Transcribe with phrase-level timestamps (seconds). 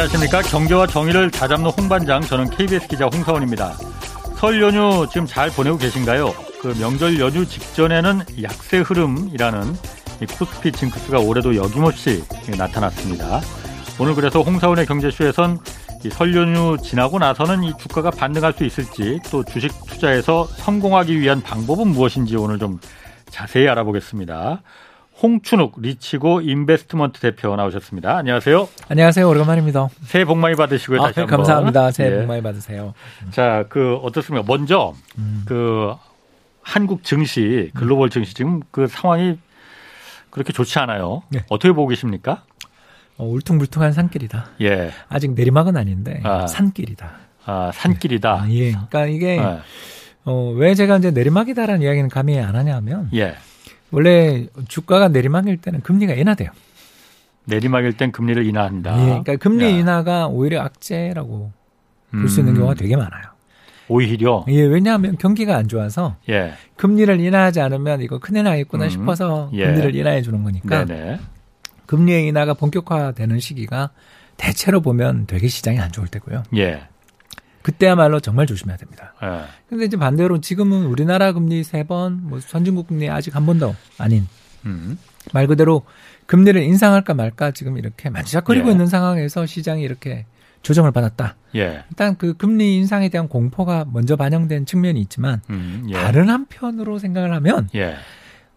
[0.00, 0.40] 안녕하십니까.
[0.40, 3.74] 경제와 정의를 다잡는 홍반장, 저는 KBS 기자 홍사원입니다.
[4.36, 6.32] 설 연휴 지금 잘 보내고 계신가요?
[6.62, 9.74] 그 명절 연휴 직전에는 약세 흐름이라는
[10.22, 12.24] 이 코스피 징크스가 올해도 여김없이
[12.56, 13.42] 나타났습니다.
[13.98, 15.58] 오늘 그래서 홍사원의 경제쇼에선
[16.10, 21.88] 설 연휴 지나고 나서는 이 주가가 반등할 수 있을지 또 주식 투자에서 성공하기 위한 방법은
[21.88, 22.80] 무엇인지 오늘 좀
[23.28, 24.62] 자세히 알아보겠습니다.
[25.22, 28.16] 홍춘욱 리치고 인베스트먼트 대표 나오셨습니다.
[28.16, 28.68] 안녕하세요.
[28.88, 29.28] 안녕하세요.
[29.28, 29.88] 오랜만입니다.
[30.04, 31.00] 새해 복 많이 받으시고요.
[31.02, 31.26] 아, 한번.
[31.26, 31.90] 감사합니다.
[31.90, 32.16] 새해 예.
[32.20, 32.94] 복 많이 받으세요.
[33.30, 34.44] 자, 그 어떻습니까?
[34.46, 35.42] 먼저 음.
[35.46, 35.92] 그
[36.62, 39.38] 한국 증시, 글로벌 증시 지금 그 상황이
[40.30, 41.22] 그렇게 좋지 않아요.
[41.28, 41.44] 네.
[41.50, 42.44] 어떻게 보고 계십니까?
[43.18, 44.50] 어, 울퉁불퉁한 산길이다.
[44.62, 44.90] 예.
[45.08, 46.46] 아직 내리막은 아닌데 아.
[46.46, 47.10] 산길이다.
[47.44, 48.32] 아, 산길이다.
[48.32, 48.70] 아, 예.
[48.70, 49.58] 그러니까 이게 예.
[50.24, 53.34] 어, 왜 제가 이제 내리막이다라는 이야기는 감히 안 하냐면 예.
[53.90, 56.50] 원래 주가가 내리막일 때는 금리가 인하돼요.
[57.44, 59.00] 내리막일 땐 금리를 인하한다.
[59.00, 59.04] 예.
[59.06, 59.68] 그러니까 금리 야.
[59.68, 61.52] 인하가 오히려 악재라고
[62.12, 62.58] 볼수 있는 음.
[62.58, 63.24] 경우가 되게 많아요.
[63.88, 66.52] 오히려 예, 왜냐하면 경기가 안 좋아서 예.
[66.76, 68.90] 금리를 인하하지 않으면 이거 큰일 나겠구나 음.
[68.90, 69.66] 싶어서 예.
[69.66, 71.18] 금리를 인하해 주는 거니까 네네.
[71.86, 73.90] 금리 인하가 본격화되는 시기가
[74.36, 76.44] 대체로 보면 되게 시장이 안 좋을 때고요.
[76.56, 76.82] 예.
[77.62, 79.14] 그때야말로 정말 조심해야 됩니다.
[79.22, 79.44] 예.
[79.68, 84.26] 근데 이제 반대로 지금은 우리나라 금리 세 번, 뭐 선진국 금리 아직 한 번도 아닌
[84.64, 84.98] 음.
[85.32, 85.82] 말 그대로
[86.26, 88.72] 금리를 인상할까 말까 지금 이렇게 만지작거리고 예.
[88.72, 90.26] 있는 상황에서 시장이 이렇게
[90.62, 91.36] 조정을 받았다.
[91.56, 91.84] 예.
[91.90, 95.86] 일단 그 금리 인상에 대한 공포가 먼저 반영된 측면이 있지만 음.
[95.88, 95.94] 예.
[95.94, 97.96] 다른 한편으로 생각을 하면 예.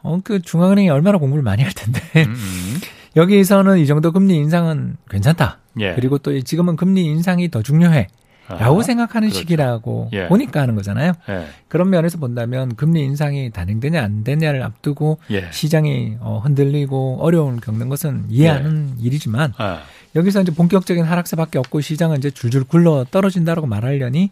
[0.01, 2.79] 어, 그 중앙은행이 얼마나 공부를 많이 할 텐데 음, 음.
[3.15, 5.59] 여기서는 이 정도 금리 인상은 괜찮다.
[5.79, 5.93] 예.
[5.95, 8.07] 그리고 또 지금은 금리 인상이 더 중요해.
[8.47, 9.39] 라고 아, 생각하는 그렇죠.
[9.39, 10.27] 시기라고 예.
[10.27, 11.13] 보니까 하는 거잖아요.
[11.29, 11.45] 예.
[11.67, 15.49] 그런 면에서 본다면 금리 인상이 단행되냐 안 되냐를 앞두고 예.
[15.51, 19.81] 시장이 어, 흔들리고 어려움을 겪는 것은 이해하는 일이지만 아.
[20.15, 24.31] 여기서 이제 본격적인 하락세밖에 없고 시장은 이제 줄줄 굴러 떨어진다라고 말하려니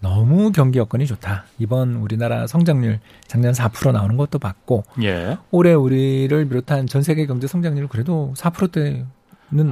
[0.00, 1.44] 너무 경기 여건이 좋다.
[1.58, 5.36] 이번 우리나라 성장률 작년 4% 나오는 것도 봤고 예.
[5.50, 9.06] 올해 우리를 비롯한 전 세계 경제 성장률 그래도 4%대는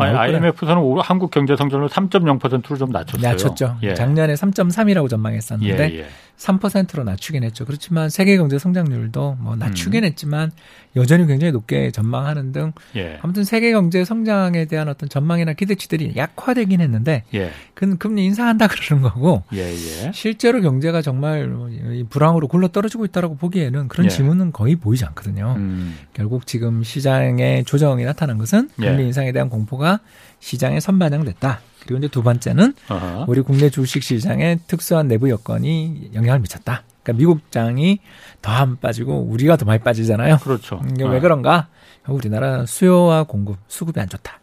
[0.01, 0.35] 아니.
[0.35, 3.31] IMF에서는 올 한국 경제 성장률 3.0%로 좀 낮췄어요.
[3.31, 3.77] 낮췄죠.
[3.83, 3.95] 예.
[3.95, 6.07] 작년에 3.3이라고 전망했었는데 예, 예.
[6.39, 7.65] 3%로 낮추긴 했죠.
[7.65, 10.09] 그렇지만 세계 경제 성장률도 뭐 낮추긴 음.
[10.09, 10.53] 했지만
[10.97, 13.19] 여전히 굉장히 높게 전망하는 등 예.
[13.23, 17.51] 아무튼 세계 경제 성장에 대한 어떤 전망이나 기대치들이 약화되긴 했는데 예.
[17.75, 20.13] 그건 금리 인상한다 그러는 거고 예, 예.
[20.15, 21.53] 실제로 경제가 정말
[21.95, 24.09] 이 불황으로 굴러 떨어지고 있다라고 보기에는 그런 예.
[24.09, 25.55] 지문은 거의 보이지 않거든요.
[25.57, 25.97] 음.
[26.15, 28.87] 결국 지금 시장의 조정이 나타난 것은 예.
[28.87, 30.01] 금리 인상에 대한 공포가
[30.39, 31.61] 시장에 선반영됐다.
[31.89, 33.25] 그리고 이제 두 번째는 어허.
[33.29, 36.83] 우리 국내 주식 시장에 특수한 내부 여건이 영향을 미쳤다.
[37.03, 38.01] 그러니까 미국장이
[38.43, 40.37] 더 안 빠지고 우리가 더 많이 빠지잖아요.
[40.39, 40.83] 그렇죠.
[40.93, 41.09] 이게 어.
[41.09, 41.69] 왜 그런가?
[42.07, 44.41] 우리나라 수요와 공급, 수급이 안 좋다.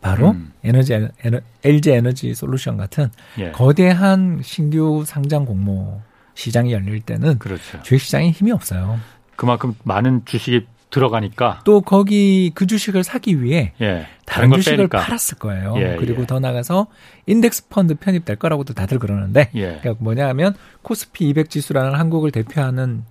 [0.00, 0.52] 바로 음.
[0.64, 3.50] 에너지 에너, LG 에너지 솔루션 같은 예.
[3.50, 6.00] 거대한 신규 상장 공모
[6.34, 7.82] 시장이 열릴 때는 그렇죠.
[7.82, 8.98] 주식 시장에 힘이 없어요.
[9.36, 14.06] 그만큼 많은 주식이 들어가니까 또 거기 그 주식을 사기 위해 예.
[14.26, 14.98] 다른 걸 주식을 빼니까.
[14.98, 15.74] 팔았을 거예요.
[15.78, 16.26] 예, 그리고 예.
[16.26, 16.88] 더 나가서
[17.26, 19.78] 인덱스 펀드 편입될 거라고도 다들 그러는데 예.
[19.80, 23.04] 그러니까 뭐냐 하면 코스피 200 지수라는 한국을 대표하는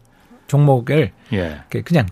[0.47, 1.61] 종목을 예.
[1.83, 2.05] 그냥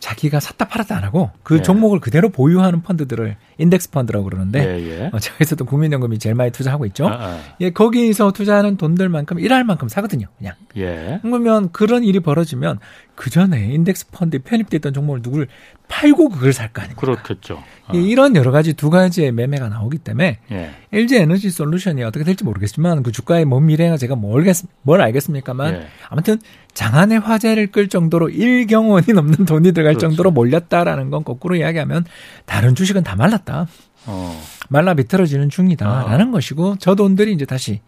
[0.00, 1.62] 자기가 샀다 팔았다 안 하고 그 예.
[1.62, 5.10] 종목을 그대로 보유하는 펀드들을 인덱스 펀드라고 그러는데.
[5.12, 7.08] 어, 저에서도 국민연금이 제일 많이 투자하고 있죠.
[7.08, 7.40] 아, 아.
[7.60, 10.28] 예, 거기서 투자하는 돈들만큼 일할 만큼 사거든요.
[10.38, 10.54] 그냥.
[10.76, 11.18] 예.
[11.22, 12.78] 그러면 그런 일이 벌어지면
[13.18, 15.48] 그 전에 인덱스 펀드에 편입됐던 종목을 누구를
[15.88, 17.00] 팔고 그걸 살 거 아닙니까?
[17.00, 17.54] 그렇겠죠.
[17.88, 17.92] 어.
[17.94, 20.70] 예, 이런 여러 가지 두 가지의 매매가 나오기 때문에 예.
[20.92, 25.74] LG 에너지 솔루션이 어떻게 될지 모르겠지만 그 주가의 먼 미래가 제가 뭘, 알겠, 뭘 알겠습니까만
[25.74, 25.86] 예.
[26.08, 26.38] 아무튼
[26.74, 30.06] 장안의 화제를 끌 정도로 1경 원이 넘는 돈이 들어갈 그렇죠.
[30.08, 32.04] 정도로 몰렸다라는 건 거꾸로 이야기하면
[32.46, 33.66] 다른 주식은 다 말랐다.
[34.06, 34.42] 어.
[34.68, 36.30] 말라 비틀어지는 중이다라는 아.
[36.30, 37.80] 것이고 저 돈들이 이제 다시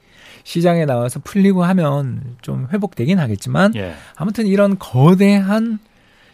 [0.50, 3.94] 시장에 나와서 풀리고 하면 좀 회복되긴 하겠지만 예.
[4.16, 5.78] 아무튼 이런 거대한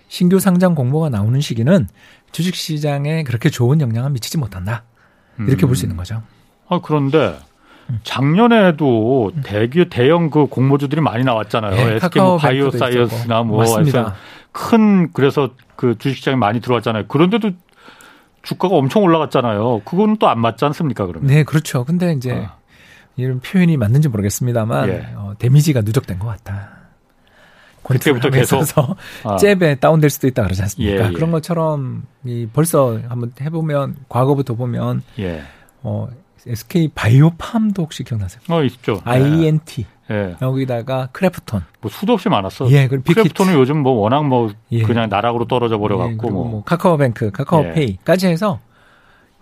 [0.09, 1.87] 신규 상장 공모가 나오는 시기는
[2.33, 4.85] 주식 시장에 그렇게 좋은 영향을 미치지 못한다.
[5.39, 5.69] 이렇게 음.
[5.69, 6.23] 볼수 있는 거죠.
[6.67, 7.37] 아, 그런데
[8.05, 11.77] 작년에도 대기 대형 그 공모주들이 많이 나왔잖아요.
[11.77, 13.43] 예, SK 뭐 바이오사이언스나.
[13.43, 14.15] 뭐 맞습니다.
[14.51, 17.05] 큰 그래서 그 주식시장에 많이 들어왔잖아요.
[17.09, 17.51] 그런데도
[18.43, 19.83] 주가가 엄청 올라갔잖아요.
[19.85, 21.05] 그건 또 안 맞지 않습니까?
[21.05, 21.29] 그러면?
[21.29, 21.85] 네, 그렇죠.
[21.85, 22.57] 근데 이제 아.
[23.17, 25.07] 이런 표현이 맞는지 모르겠습니다만 예.
[25.17, 26.77] 어, damage가 누적된 것 같다.
[27.83, 29.37] 그때부터 계속 서 아.
[29.37, 31.05] 잽에 다운될 수도 있다 그러지 않습니까?
[31.05, 31.13] 예, 예.
[31.13, 35.43] 그런 것처럼 이 벌써 한번 해보면 과거부터 보면 예.
[35.83, 36.09] 어,
[36.47, 38.41] SK 바이오팜도 혹시 기억나세요?
[38.49, 39.01] 어 있죠.
[39.05, 40.37] IET 예.
[40.43, 42.69] 여기다가 크래프톤 뭐 수도 없이 많았어.
[42.71, 43.23] 예, 그리고 빅히트.
[43.23, 44.83] 크래프톤은 요즘 뭐 워낙 뭐 예.
[44.83, 46.49] 그냥 나락으로 떨어져 버려 예, 갖고 뭐.
[46.49, 48.61] 뭐 카카오뱅크, 카카오페이까지 해서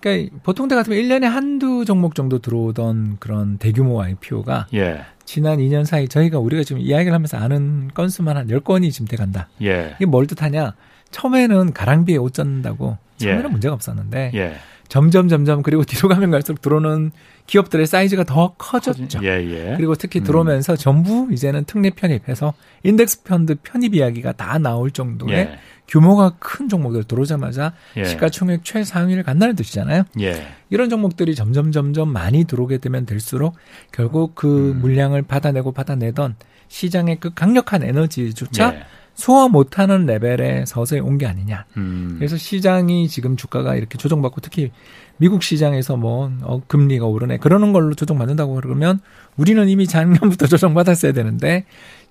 [0.05, 5.01] 그러니까 보통 때 같으면 1년에 한두 종목 정도 들어오던 그런 대규모 IPO가 예.
[5.25, 9.49] 지난 2년 사이 저희가 우리가 지금 이야기를 하면서 아는 건수만 한 10건이 지금 돼 간다.
[9.62, 9.95] 예.
[9.97, 10.75] 이게 뭘 뜻하냐?
[11.11, 13.49] 처음에는 가랑비에 옷 젖는다고 처음에는 예.
[13.49, 14.55] 문제가 없었는데 예.
[14.89, 17.11] 점점 점점 그리고 뒤로 가면 갈수록 들어오는
[17.47, 19.21] 기업들의 사이즈가 더 커졌죠.
[19.23, 19.75] 예, 예.
[19.77, 20.25] 그리고 특히 음.
[20.25, 22.53] 들어오면서 전부 이제는 특례 편입해서
[22.83, 25.59] 인덱스 펀드 편입 이야기가 다 나올 정도의 예.
[25.88, 28.04] 규모가 큰 종목들 들어오자마자 예.
[28.04, 30.04] 시가총액 최상위를 간다는 뜻이잖아요.
[30.20, 30.46] 예.
[30.70, 33.54] 이런 종목들이 점점 점점 많이 들어오게 되면 될수록
[33.92, 34.81] 결국 그 음.
[34.81, 36.36] 물량을 받아내고 받아내던
[36.69, 38.82] 시장의 그 강력한 에너지조차 예.
[39.14, 41.66] 소화 못하는 레벨에 서서히 온 게 아니냐.
[41.76, 42.16] 음.
[42.19, 44.72] 그래서 시장이 지금 주가가 이렇게 조정받고 특히
[45.19, 48.98] 미국 시장에서 뭐 어, 금리가 오르네 그러는 걸로 조정받는다고 그러면
[49.36, 51.64] 우리는 이미 작년부터 조정받았어야 되는데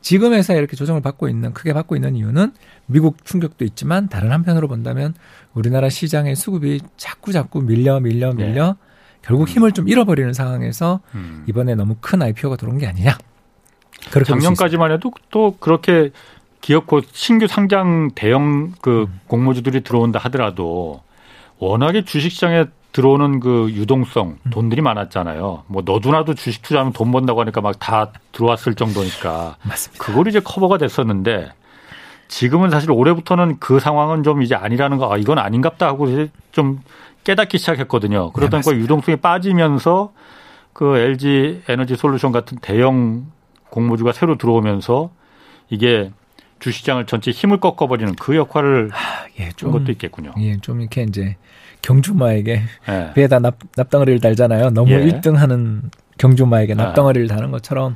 [0.03, 2.51] 지금에서 이렇게 조정을 받고 있는 크게 받고 있는 이유는
[2.85, 5.15] 미국 충격도 있지만 다른 한편으로 본다면
[5.53, 8.75] 우리나라 시장의 수급이 자꾸 자꾸 밀려 밀려 밀려
[9.21, 11.45] 결국 힘을 좀 잃어버리는 상황에서 음.
[11.47, 13.17] 이번에 너무 큰 IPO가 들어온 게 아니냐.
[14.11, 16.11] 그렇게 작년까지만 해도 또 그렇게
[16.59, 19.19] 기업 곧 신규 상장 대형 그 음.
[19.27, 21.01] 공모주들이 들어온다 하더라도
[21.59, 24.50] 워낙에 주식시장에 들어오는 그 유동성 음.
[24.51, 25.63] 돈들이 많았잖아요.
[25.68, 30.04] 뭐 너도나도 주식 투자하면 돈 번다고 하니까 막 다 들어왔을 정도니까 있- 맞습니다.
[30.04, 31.51] 그걸 이제 커버가 됐었는데
[32.30, 36.80] 지금은 사실 올해부터는 그 상황은 좀 이제 아니라는 거, 아, 이건 아닌갑다 하고 이제 좀
[37.25, 38.31] 깨닫기 시작했거든요.
[38.31, 40.13] 그러다 네, 보니까 유동성이 빠지면서
[40.72, 43.25] 그 LG 에너지 솔루션 같은 대형
[43.69, 45.12] 공모주가 새로 들어오면서
[45.69, 46.12] 이게
[46.60, 50.34] 주시장을 전체 힘을 꺾어버리는 그 역할을 아, 예, 한좀 것도 있겠군요.
[50.40, 51.36] 예, 좀 이렇게 이제
[51.83, 53.12] 경주마에게 예.
[53.13, 54.71] 배에다 납, 납덩어리를 달잖아요.
[54.71, 55.06] 너무 예.
[55.06, 56.77] 1등 하는 경주마에게 아.
[56.77, 57.95] 납덩어리를 다는 것처럼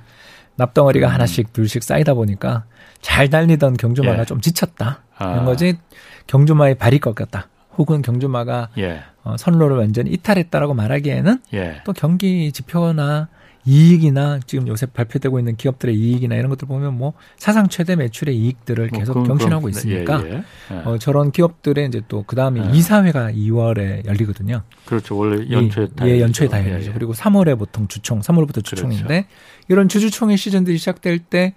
[0.58, 2.66] 납덩어리가 하나씩 둘씩 쌓이다 보니까
[3.02, 4.22] 잘 달리던 경주마가 음.
[4.22, 4.26] 예.
[4.26, 5.04] 좀 지쳤다.
[5.18, 5.32] 아.
[5.32, 5.80] 이런 거지
[6.28, 7.48] 경주마의 발이 꺾였다.
[7.78, 9.02] 혹은 경주마가 예.
[9.24, 11.82] 어, 선로를 완전히 이탈했다라고 말하기에는 예.
[11.86, 13.30] 또 경기 지표나
[13.68, 18.88] 이익이나 지금 요새 발표되고 있는 기업들의 이익이나 이런 것들 보면 뭐 사상 최대 매출의 이익들을
[18.92, 20.44] 뭐 계속 그건 경신하고 그럼- 있으니까 예, 예.
[20.72, 20.76] 예.
[20.86, 22.72] 어, 저런 기업들의 이제 또 그 다음에 예.
[22.76, 24.64] 이사회가 2월에 열리거든요.
[24.86, 25.18] 그렇죠.
[25.18, 26.24] 원래 연초에 다 예, 열리죠.
[26.24, 26.90] 연초에 다 예, 열리죠.
[26.92, 26.94] 예.
[26.94, 29.28] 그리고 3월에 보통 주총, 3월부터 주총인데 그렇죠.
[29.68, 31.54] 이런 주주총회 시즌들이 시작될 때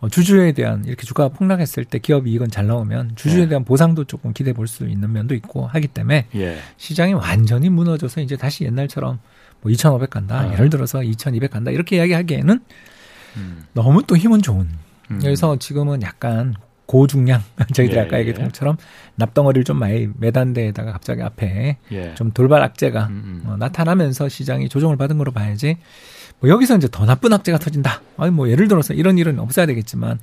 [0.00, 3.48] 어, 주주에 대한 이렇게 주가가 폭락했을 때 기업 이익은 잘 나오면 주주에 예.
[3.48, 6.58] 대한 보상도 조금 기대해 볼수 있는 면도 있고 하기 때문에 예.
[6.76, 9.18] 시장이 완전히 무너져서 이제 다시 옛날처럼
[9.64, 10.40] 뭐 2,500 간다.
[10.40, 10.52] 아.
[10.52, 11.70] 예를 들어서 2,200 간다.
[11.70, 12.60] 이렇게 이야기하기에는
[13.36, 13.64] 음.
[13.72, 14.68] 너무 또 힘은 좋은.
[15.10, 15.18] 음.
[15.20, 16.54] 그래서 지금은 약간
[16.86, 18.20] 고중량 저희들이 예, 아까 예.
[18.20, 18.76] 얘기했던 것처럼
[19.16, 22.14] 납덩어리를 좀 많이 매단 데에다가 갑자기 앞에 예.
[22.14, 23.50] 좀 돌발 악재가 음, 음.
[23.50, 25.78] 어, 나타나면서 시장이 조정을 받은 거로 봐야지.
[26.40, 28.02] 뭐 여기서 이제 더 나쁜 악재가 터진다.
[28.18, 30.18] 아니 뭐 예를 들어서 이런 일은 없어야 되겠지만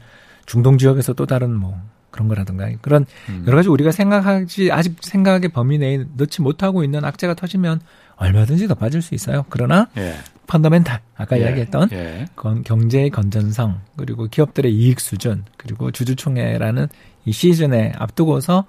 [0.46, 3.44] 중동 지역에서 또 다른 뭐 그런 거라든가 그런 음.
[3.48, 7.80] 여러 가지 우리가 생각하지 아직 생각의 범위 내에 넣지 못하고 있는 악재가 터지면
[8.22, 9.46] 얼마든지 더 빠질 수 있어요.
[9.50, 10.16] 그러나 예.
[10.48, 11.42] 펀더멘탈 아까 예.
[11.44, 12.26] 이야기했던 예.
[12.36, 16.88] 건- 경제의 건전성 그리고 기업들의 이익 수준 그리고 주주총회라는
[17.26, 18.66] 이 시즌에 앞두고서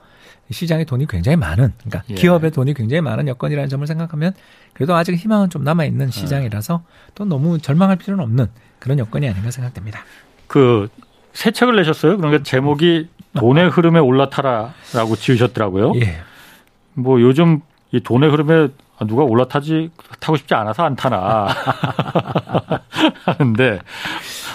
[0.50, 2.14] 시장에 돈이 굉장히 많은 그러니까 예.
[2.14, 4.32] 기업의 돈이 굉장히 많은 여건이라는 점을 생각하면
[4.74, 6.82] 그래도 아직 희망은 좀 남아 있는 시장이라서
[7.14, 8.46] 또 너무 절망할 필요는 없는
[8.78, 10.00] 그런 여건이 아닌가 생각됩니다.
[10.46, 10.88] 그
[11.34, 12.18] 새 책을 내셨어요.
[12.18, 15.92] 그러니까 제목이 돈의 흐름에 올라타라라고 지으셨더라고요.
[16.02, 16.18] 예.
[16.92, 19.90] 뭐 요즘 이 돈의 흐름에 아, 누가 올라타지
[20.20, 21.48] 타고 싶지 않아서 안 타나
[23.24, 23.80] 하는데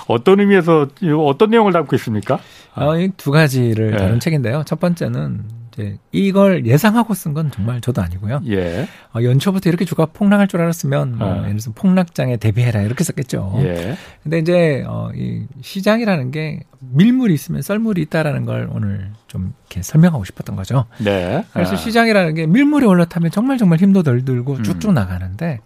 [0.07, 2.39] 어떤 의미에서 이 어떤 내용을 담고 있습니까?
[2.75, 3.97] 어, 이두 가지를 예.
[3.97, 4.63] 다룬 책인데요.
[4.65, 8.41] 첫 번째는 이제 이걸 예상하고 쓴 건 정말 저도 아니고요.
[8.47, 11.37] 예, 어, 연초부터 이렇게 주가 폭락할 줄 알았으면 뭐 어.
[11.41, 13.59] 예를 들어서 폭락장에 대비해라 이렇게 썼겠죠.
[13.59, 19.83] 예, 근데 이제 어, 이 시장이라는 게 밀물이 있으면 썰물이 있다라는 걸 오늘 좀 이렇게
[19.83, 20.85] 설명하고 싶었던 거죠.
[20.97, 21.45] 네.
[21.53, 24.63] 그래서 아, 시장이라는 게 밀물에 올라타면 정말 정말 힘도 덜 들고 음.
[24.63, 25.59] 쭉쭉 나가는데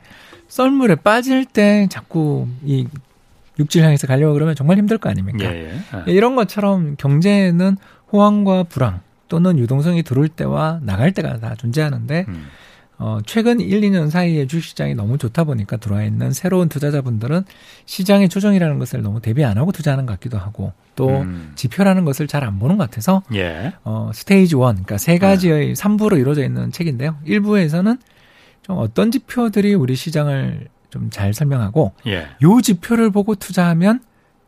[0.49, 2.85] 썰물에 빠질 때 자꾸 이
[3.59, 5.45] 육질 향해서 가려고 그러면 정말 힘들 거 아닙니까?
[5.45, 5.73] 예, 예.
[5.91, 7.77] 아, 이런 것처럼 경제에는
[8.11, 8.99] 호황과 불황
[9.31, 12.47] 또는 유동성이 들어올 때와 나갈 때가 다 존재하는데 음,
[12.97, 17.45] 어, 최근 1, 2년 사이에 주식시장이 너무 좋다 보니까 들어와 있는 새로운 투자자분들은
[17.85, 21.53] 시장의 조정이라는 것을 너무 대비 안 하고 투자하는 것 같기도 하고 또 음.
[21.55, 26.19] 지표라는 것을 잘 안 보는 것 같아서 예, 어, 스테이지 1, 그러니까 세 가지의 3부로
[26.19, 27.15] 이루어져 있는 책인데요.
[27.25, 27.97] 1부에서는
[28.63, 32.27] 좀 어떤 지표들이 우리 시장을 좀 잘 설명하고 예.
[32.43, 34.01] 요 지표를 보고 투자하면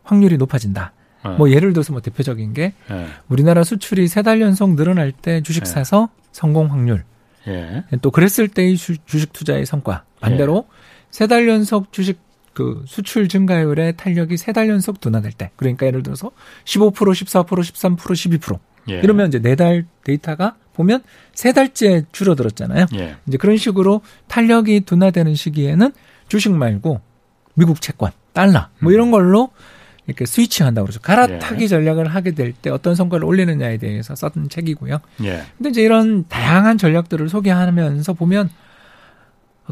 [0.03, 0.91] 확률이 높아진다.
[1.23, 5.41] 어, 뭐 예를 들어서 뭐 대표적인 게 예, 우리나라 수출이 세 달 연속 늘어날 때
[5.41, 5.69] 주식 네.
[5.69, 7.03] 사서 성공 확률.
[7.47, 10.03] 예, 또 그랬을 때의 주, 식 투자의 성과.
[10.21, 10.65] 반대로
[11.11, 12.19] 세 달 연속 주식
[12.53, 15.51] 그 수출 증가율의 탄력이 세 달 연속 둔화될 때.
[15.55, 16.31] 그러니까 예를 들어서
[16.65, 18.59] 15%, 14%, 13%, 12%.
[18.89, 18.99] 예.
[18.99, 21.03] 이러면 이제 네 달 데이터가 보면
[21.33, 22.85] 세 달째 줄어들었잖아요.
[22.95, 23.15] 예.
[23.27, 25.91] 이제 그런 식으로 탄력이 둔화되는 시기에는
[26.27, 26.99] 주식 말고
[27.55, 29.51] 미국 채권, 달러 뭐 이런 걸로
[30.07, 30.99] 이렇게 스위칭한다고 그러죠.
[31.01, 31.67] 갈아타기 예.
[31.67, 34.99] 전략을 하게 될 때 어떤 성과를 올리느냐에 대해서 썼던 책이고요.
[35.23, 35.43] 예.
[35.57, 38.49] 근데 이제 이런 다양한 전략들을 소개하면서 보면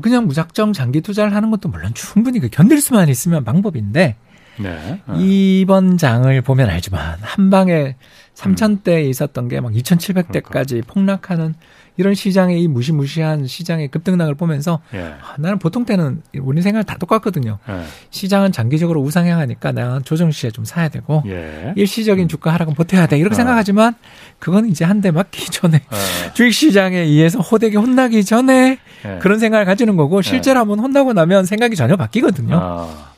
[0.01, 4.15] 그냥 무작정 장기 투자를 하는 것도 물론 충분히 그 견딜 수만 있으면 방법인데
[4.59, 5.01] 네.
[5.05, 5.15] 어.
[5.17, 7.95] 이번 장을 보면 알지만 한 방에
[8.35, 11.55] 3천대에 있었던 게 막 2,700대까지 폭락하는
[11.97, 14.99] 이런 시장의 이 무시무시한 시장의 급등락을 보면서 예.
[15.21, 17.59] 아, 나는 보통 때는 우리 생각 다 똑같거든요.
[17.69, 17.81] 예.
[18.09, 21.73] 시장은 장기적으로 우상향하니까 내가 조정 시에 좀 사야 되고 예.
[21.75, 23.35] 일시적인 주가 하락은 버텨야 돼 이렇게 어.
[23.35, 23.95] 생각하지만
[24.39, 25.95] 그건 이제 한 대 맞기 전에 어.
[26.33, 29.19] 주식 시장에 의해서 호되게 혼나기 전에 예.
[29.19, 32.55] 그런 생각을 가지는 거고 실제로 한번 혼나고 나면 생각이 전혀 바뀌거든요.
[32.55, 33.10] 아,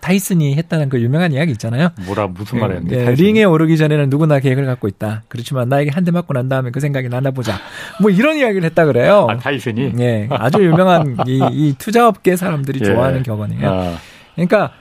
[0.00, 1.90] 타이슨이 했다는 그 유명한 이야기 있잖아요.
[2.06, 3.00] 뭐라 무슨 말 했는데?
[3.00, 3.28] 예, 타이슨이?
[3.28, 5.22] 링에 오르기 전에는 누구나 계획을 갖고 있다.
[5.28, 7.54] 그렇지만 나에게 한 대 맞고 난 다음에 그 생각이 나나 보자.
[8.00, 9.26] 뭐 이런 이야기를 했다 그래요.
[9.30, 9.92] 아, 타이슨이?
[10.00, 12.86] 예, 아주 유명한 이, 이 투자업계 사람들이 예.
[12.86, 13.68] 좋아하는 격언이에요.
[13.70, 13.96] 아,
[14.34, 14.72] 그러니까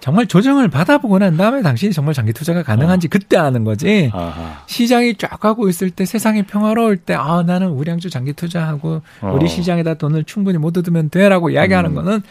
[0.00, 4.10] 정말 조정을 받아보고 난 다음에 당신이 정말 장기 투자가 가능한지 그때 아는 거지.
[4.12, 4.62] 아하.
[4.66, 9.32] 시장이 쫙 가고 있을 때 세상이 평화로울 때 아 나는 우량주 장기 투자하고 어.
[9.34, 11.94] 우리 시장에다 돈을 충분히 묻어두면 돼라고 이야기하는 음.
[11.96, 12.22] 거는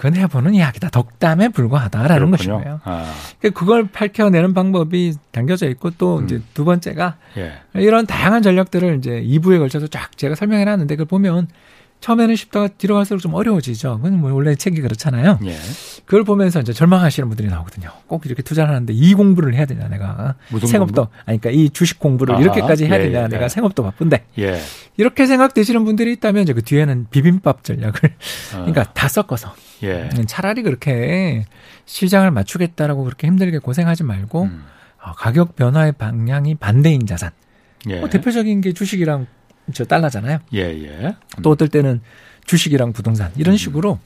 [0.00, 2.54] 그건 해보는 이야기다 덕담에 불과하다라는 그렇군요.
[2.56, 2.80] 것이고요.
[2.84, 6.24] 아, 그러니까 그걸 밝혀내는 방법이 담겨져 있고 또 음.
[6.24, 7.52] 이제 두 번째가 예.
[7.74, 11.48] 이런 다양한 전략들을 이제 2부에 걸쳐서 쫙 제가 설명해 놨는데 그걸 보면
[12.00, 13.98] 처음에는 쉽다가 뒤로 갈수록 좀 어려워지죠.
[13.98, 15.38] 그건 뭐 원래 책이 그렇잖아요.
[15.44, 15.56] 예.
[16.06, 17.90] 그걸 보면서 이제 절망하시는 분들이 나오거든요.
[18.06, 22.34] 꼭 이렇게 투자를 하는데 이 공부를 해야 되냐 내가 생업도 아니 그러니까 이 주식 공부를
[22.34, 23.48] 아하, 이렇게까지 해야 예, 되냐 예, 내가 예.
[23.48, 24.60] 생업도 바쁜데 예.
[24.96, 30.08] 이렇게 생각되시는 분들이 있다면 이제 그 뒤에는 비빔밥 전략을 어, 그러니까 다 섞어서 예.
[30.26, 31.44] 차라리 그렇게
[31.84, 34.64] 시장을 맞추겠다라고 그렇게 힘들게 고생하지 말고 음.
[35.02, 37.30] 어, 가격 변화의 방향이 반대인 자산.
[37.88, 38.00] 예.
[38.00, 39.26] 뭐 대표적인 게 주식이랑
[39.72, 40.38] 저 달러잖아요.
[40.54, 41.16] 예, 예.
[41.42, 42.00] 또 어떨 때는
[42.46, 43.32] 주식이랑 부동산 음.
[43.36, 43.98] 이런 식으로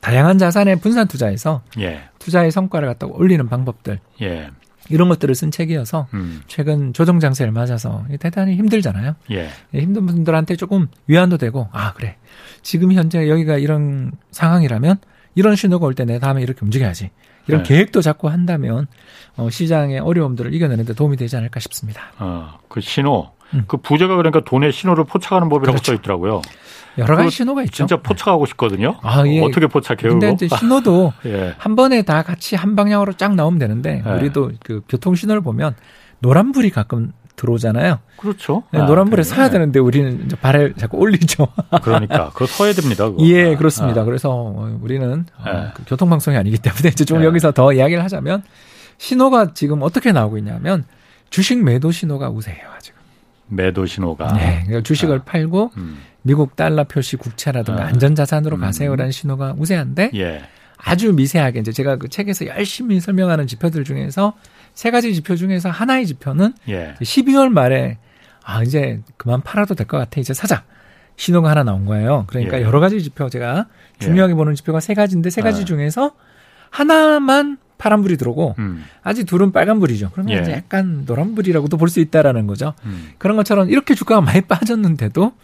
[0.00, 2.02] 다양한 자산에 분산 투자해서 예.
[2.18, 4.50] 투자의 성과를 갖다가 올리는 방법들 예.
[4.88, 6.42] 이런 것들을 쓴 책이어서 음.
[6.46, 9.14] 최근 조정 장세를 맞아서 대단히 힘들잖아요.
[9.30, 9.48] 예.
[9.74, 12.16] 예, 힘든 분들한테 조금 위안도 되고 아 그래
[12.62, 14.98] 지금 현재 여기가 이런 상황이라면
[15.34, 17.10] 이런 신호가 올 때 내 다음에 이렇게 움직여야지
[17.46, 17.68] 이런 네.
[17.68, 18.86] 계획도 잡고 한다면
[19.36, 22.02] 어, 시장의 어려움들을 이겨내는데 도움이 되지 않을까 싶습니다.
[22.18, 23.30] 어, 그 신호.
[23.54, 23.64] 음.
[23.66, 25.92] 그 부제가 그러니까 돈의 신호를 포착하는 법이라고 그렇죠.
[25.92, 26.40] 써 있더라고요.
[26.98, 27.72] 여러 가지 신호가 있죠.
[27.86, 28.98] 진짜 포착하고 싶거든요.
[29.02, 29.40] 아, 예.
[29.40, 30.10] 어떻게 포착해요?
[30.18, 30.30] 근데?
[30.32, 31.54] 이제 신호도 예.
[31.58, 34.12] 한 번에 다 같이 한 방향으로 쫙 나오면 되는데 네.
[34.12, 35.74] 우리도 그 교통 신호를 보면
[36.20, 37.98] 노란불이 가끔 들어오잖아요.
[38.16, 38.64] 그렇죠.
[38.70, 39.34] 네, 아, 노란불에 그래요?
[39.34, 41.48] 서야 되는데 우리는 이제 발을 자꾸 올리죠.
[41.82, 43.08] 그러니까 그거 서야 됩니다.
[43.08, 43.24] 그거.
[43.24, 44.02] 예, 아, 그렇습니다.
[44.02, 44.04] 아.
[44.04, 45.70] 그래서 어, 우리는 어, 네.
[45.74, 47.24] 그 교통방송이 아니기 때문에 이제 좀 네.
[47.24, 48.42] 여기서 더 이야기를 하자면
[48.98, 50.84] 신호가 지금 어떻게 나오고 있냐면
[51.30, 53.00] 주식 매도 신호가 우세해요 지금.
[53.48, 54.32] 매도 신호가.
[54.34, 55.22] 네, 그러니까 주식을 아.
[55.24, 55.98] 팔고 음.
[56.22, 57.86] 미국 달러 표시 국채라든가 아.
[57.86, 58.60] 안전자산으로 음.
[58.60, 60.42] 가세요라는 신호가 우세한데 예.
[60.76, 64.34] 아주 미세하게 이제 제가 그 책에서 열심히 설명하는 지표들 중에서
[64.80, 66.94] 세 가지 지표 중에서 하나의 지표는 예.
[67.02, 67.98] 12월 말에
[68.42, 70.64] 아 이제 그만 팔아도 될 것 같아 이제 사자
[71.16, 72.24] 신호가 하나 나온 거예요.
[72.28, 72.62] 그러니까 예.
[72.62, 73.66] 여러 가지 지표 제가
[73.98, 75.64] 중요하게 보는 지표가 세 가지인데 세 가지 아.
[75.66, 76.12] 중에서
[76.70, 78.82] 하나만 파란불이 들어오고 음.
[79.02, 80.12] 아직 둘은 빨간불이죠.
[80.14, 80.40] 그러면 예.
[80.40, 82.72] 이제 약간 노란불이라고도 볼 수 있다라는 거죠.
[82.86, 83.10] 음.
[83.18, 85.34] 그런 것처럼 이렇게 주가가 많이 빠졌는데도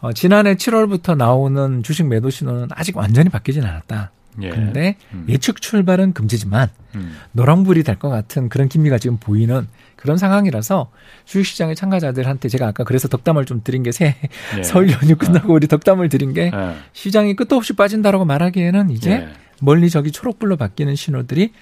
[0.00, 4.10] 어, 지난해 7월부터 나오는 주식 매도 신호는 아직 완전히 바뀌진 않았다.
[4.40, 4.48] 예.
[4.50, 5.26] 근데 음.
[5.28, 7.16] 예측 출발은 금지지만 음.
[7.32, 10.90] 노란불이 될 것 같은 그런 기미가 지금 보이는 그런 상황이라서
[11.26, 14.16] 주식시장의 참가자들한테 제가 아까 그래서 덕담을 좀 드린 게새
[14.58, 14.62] 예.
[14.64, 16.74] 설 연휴 끝나고 우리 덕담을 드린 게 예.
[16.92, 19.28] 시장이 끝도 없이 빠진다라고 말하기에는 이제 예.
[19.60, 21.52] 멀리 저기 초록불로 바뀌는 신호들이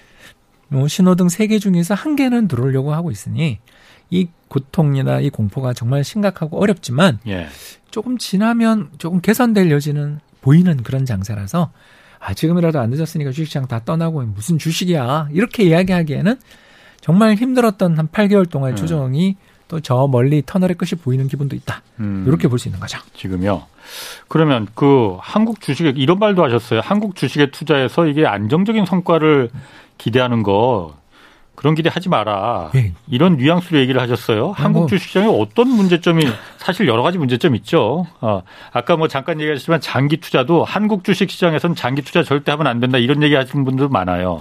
[0.69, 3.59] 뭐 신호등 세 개 중에서 한 개는 들어오려고 하고 있으니
[4.09, 7.49] 이 고통이나 이 공포가 정말 심각하고 어렵지만 예.
[7.91, 11.73] 조금 지나면 조금 개선될 여지는 보이는 그런 장세라서
[12.21, 16.37] 아 지금이라도 안 늦었으니까 주식시장 다 떠나고 무슨 주식이야 이렇게 이야기하기에는
[17.01, 18.77] 정말 힘들었던 한 8개월 동안의 음.
[18.77, 19.37] 조정이
[19.69, 22.25] 또저 멀리 터널의 끝이 보이는 기분도 있다 음.
[22.27, 22.99] 이렇게 볼 수 있는 거죠.
[23.15, 23.63] 지금요.
[24.29, 26.81] 그러면 그 한국 주식에 이런 말도 하셨어요.
[26.83, 29.51] 한국 주식에 투자해서 이게 안정적인 성과를
[29.97, 30.95] 기대하는 거
[31.61, 32.71] 그런 기대 하지 마라.
[32.75, 32.95] 예.
[33.07, 34.53] 이런 뉘앙스로 얘기를 하셨어요.
[34.53, 34.87] 한국 뭐.
[34.89, 36.25] 주식시장에 어떤 문제점이
[36.57, 38.07] 사실 여러 가지 문제점 있죠.
[38.23, 42.81] 어, 아까 뭐 잠깐 얘기하셨지만 장기 투자도 한국 주식 시장에서는 장기 투자 절대 하면 안
[42.81, 44.41] 된다 이런 얘기 하시는 분들 많아요.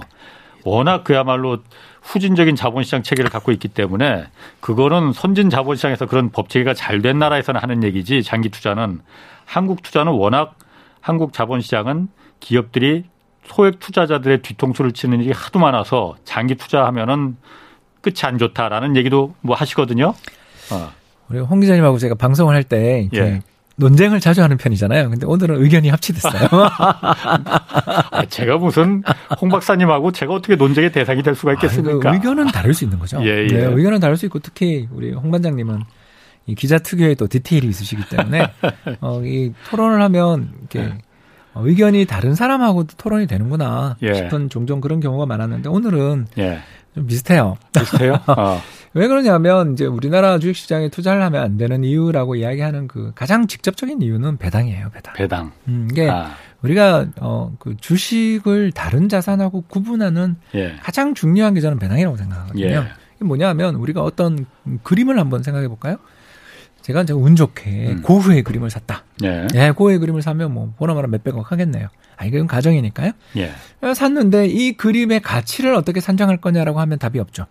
[0.64, 1.58] 워낙 그야말로
[2.00, 4.24] 후진적인 자본시장 체계를 갖고 있기 때문에
[4.60, 8.98] 그거는 선진 자본시장에서 그런 법 체계가 잘 된 나라에서는 하는 얘기지 장기 투자는
[9.44, 10.54] 한국 투자는 워낙
[11.02, 12.08] 한국 자본시장은
[12.40, 13.04] 기업들이
[13.46, 17.36] 소액 투자자들의 뒤통수를 치는 일이 하도 많아서 장기 투자하면은
[18.00, 20.14] 끝이 안 좋다라는 얘기도 뭐 하시거든요.
[20.72, 20.92] 어.
[21.28, 23.40] 우리 홍 기자님하고 제가 방송을 할때 예.
[23.76, 25.10] 논쟁을 자주 하는 편이잖아요.
[25.10, 26.48] 근데 오늘은 의견이 합치됐어요.
[28.10, 29.02] 아, 제가 무슨
[29.40, 32.10] 홍 박사님하고 제가 어떻게 논쟁의 대상이 될 수가 있겠습니까?
[32.10, 33.20] 아, 의견은 다를 수 있는 거죠.
[33.22, 33.46] 예, 예.
[33.46, 35.82] 네, 의견은 다를 수 있고 특히 우리 홍 반장님은
[36.46, 38.46] 이 기자 특유의 또 디테일이 있으시기 때문에
[39.00, 40.86] 어, 이 토론을 하면 이렇게 네.
[40.88, 40.98] 어,
[41.54, 44.14] 의견이 다른 사람하고도 토론이 되는구나 예.
[44.14, 46.58] 싶은 종종 그런 경우가 많았는데 오늘은 예.
[46.94, 47.56] 좀 비슷해요.
[47.72, 48.20] 비슷해요?
[48.26, 48.60] 어.
[48.94, 54.38] 왜 그러냐면 이제 우리나라 주식시장에 투자를 하면 안 되는 이유라고 이야기하는 그 가장 직접적인 이유는
[54.38, 55.14] 배당이에요, 배당.
[55.14, 55.52] 배당.
[55.68, 60.74] 음, 이게 아, 우리가 어그 주식을 다른 자산하고 구분하는 예.
[60.82, 62.64] 가장 중요한 게 저는 배당이라고 생각하거든요.
[62.64, 62.84] 예.
[63.16, 64.44] 이게 뭐냐면 우리가 어떤
[64.82, 65.98] 그림을 한번 생각해 볼까요?
[66.82, 68.02] 제가 이제 운 좋게 음.
[68.02, 69.04] 고흐의 그림을 샀다.
[69.24, 69.46] 예.
[69.54, 71.88] 예, 고흐의 그림을 사면 뭐 보나마나 몇백억 하겠네요.
[72.16, 73.12] 아, 이건 가정이니까요.
[73.36, 73.50] 예.
[73.80, 77.46] 어, 샀는데 이 그림의 가치를 어떻게 산정할 거냐라고 하면 답이 없죠.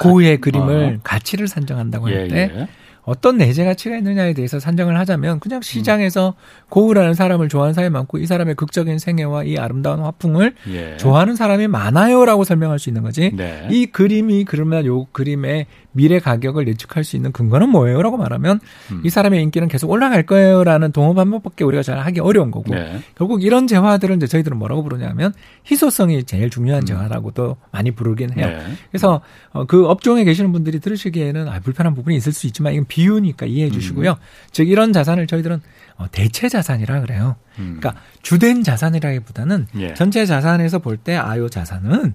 [0.00, 2.16] 고흐의 그림을 가치를 산정한다고 아, 예.
[2.16, 2.68] 할때 예.
[3.04, 6.34] 어떤 내재 가치가 있느냐에 대해서 산정을 하자면 그냥 시장에서
[6.70, 10.96] 고흐라는 사람을 좋아하는 사람이 많고 이 사람의 극적인 생애와 이 아름다운 화풍을 예.
[10.96, 13.30] 좋아하는 사람이 많아요라고 설명할 수 있는 거지.
[13.34, 13.68] 네.
[13.70, 18.60] 이 그림이 그러면 요 그림의 미래 가격을 예측할 수 있는 근거는 뭐예요 라고 말하면
[18.92, 19.00] 음.
[19.04, 23.00] 이 사람의 인기는 계속 올라갈 거예요 라는 동호 반복밖에 우리가 잘 하기 어려운 거고 네.
[23.16, 25.32] 결국 이런 재화들은 이제 저희들은 뭐라고 부르냐면
[25.70, 28.46] 희소성이 제일 중요한 재화라고도 많이 부르긴 해요.
[28.46, 28.52] 음.
[28.58, 28.74] 네.
[28.90, 29.20] 그래서
[29.52, 33.70] 어, 그 업종에 계시는 분들이 들으시기에는 아, 불편한 부분이 있을 수 있지만 이건 비유니까 이해해
[33.70, 34.10] 주시고요.
[34.10, 34.16] 음.
[34.50, 35.60] 즉 이런 자산을 저희들은
[35.96, 37.36] 어, 대체 자산이라 그래요.
[37.60, 37.76] 음.
[37.78, 39.94] 그러니까 주된 자산이라기보다는 예.
[39.94, 42.14] 전체 자산에서 볼 때 아요 자산은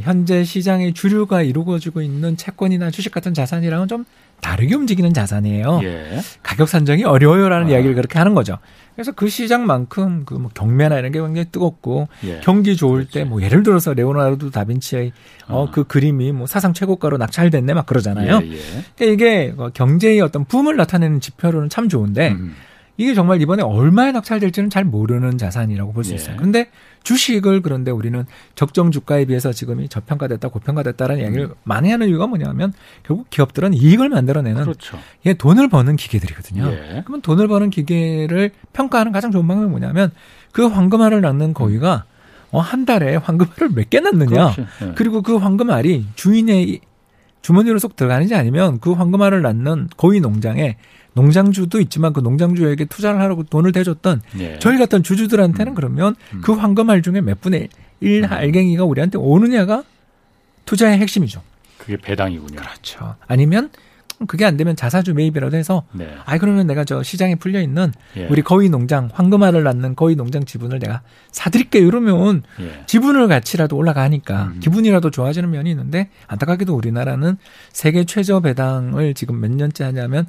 [0.00, 4.04] 현재 시장의 주류가 이루어지고 있는 채권이나 주식 같은 자산이랑은 좀
[4.40, 5.80] 다르게 움직이는 자산이에요.
[5.84, 6.20] 예.
[6.42, 7.70] 가격 산정이 어려워요라는 아.
[7.70, 8.58] 이야기를 그렇게 하는 거죠.
[8.94, 12.40] 그래서 그 시장만큼 그 뭐 경매나 이런 게 굉장히 뜨겁고 예.
[12.42, 15.12] 경기 좋을 때 뭐 예를 들어서 레오나르도 다빈치의
[15.48, 15.70] 어 아.
[15.70, 18.40] 그 그림이 뭐 사상 최고가로 낙찰됐네 막 그러잖아요.
[18.42, 18.52] 예.
[18.52, 18.58] 예.
[18.96, 22.54] 그러니까 이게 어, 경제의 어떤 붐을 나타내는 지표로는 참 좋은데 음.
[22.98, 26.16] 이게 정말 이번에 얼마에 낙찰될지는 잘 모르는 자산이라고 볼수 예.
[26.16, 26.36] 있어요.
[26.36, 26.68] 그런데
[27.02, 33.28] 주식을 그런데 우리는 적정 주가에 비해서 지금이 저평가됐다 고평가됐다라는 이야기를 많이 하는 이유가 뭐냐면 결국
[33.30, 34.98] 기업들은 이익을 만들어내는 그렇죠.
[35.20, 36.66] 이게 돈을 버는 기계들이거든요.
[36.66, 37.02] 예.
[37.04, 40.10] 그러면 돈을 버는 기계를 평가하는 가장 좋은 방법이 뭐냐면
[40.52, 42.04] 그 황금알을 낳는 거위가
[42.50, 44.54] 어, 한 달에 황금알을 몇 개 낳느냐.
[44.82, 44.92] 예.
[44.94, 46.80] 그리고 그 황금알이 주인의
[47.42, 50.76] 주머니로 쏙 들어가는지 아니면 그 황금알을 낳는 거위 농장에
[51.16, 54.58] 농장주도 있지만 그 농장주에게 투자를 하라고 돈을 대줬던 예.
[54.58, 55.74] 저희 같은 주주들한테는 음.
[55.74, 56.42] 그러면 음.
[56.44, 59.82] 그 황금알 중에 몇 분의 1 알갱이가 우리한테 오느냐가
[60.66, 61.40] 투자의 핵심이죠.
[61.78, 62.56] 그게 배당이군요.
[62.56, 63.14] 그렇죠.
[63.26, 63.70] 아니면
[64.26, 66.14] 그게 안 되면 자사주 매입이라도 해서 네.
[66.24, 68.26] 아이 그러면 내가 저 시장에 풀려 있는 예.
[68.26, 71.02] 우리 거위 농장 황금알을 낳는 거위 농장 지분을 내가
[71.32, 71.86] 사드릴게요.
[71.86, 72.82] 이러면 예.
[72.86, 74.60] 지분을 가치라도 올라가니까 음.
[74.60, 77.36] 기분이라도 좋아지는 면이 있는데 안타깝게도 우리나라는
[77.72, 80.26] 세계 최저 배당을 지금 몇 년째 하냐면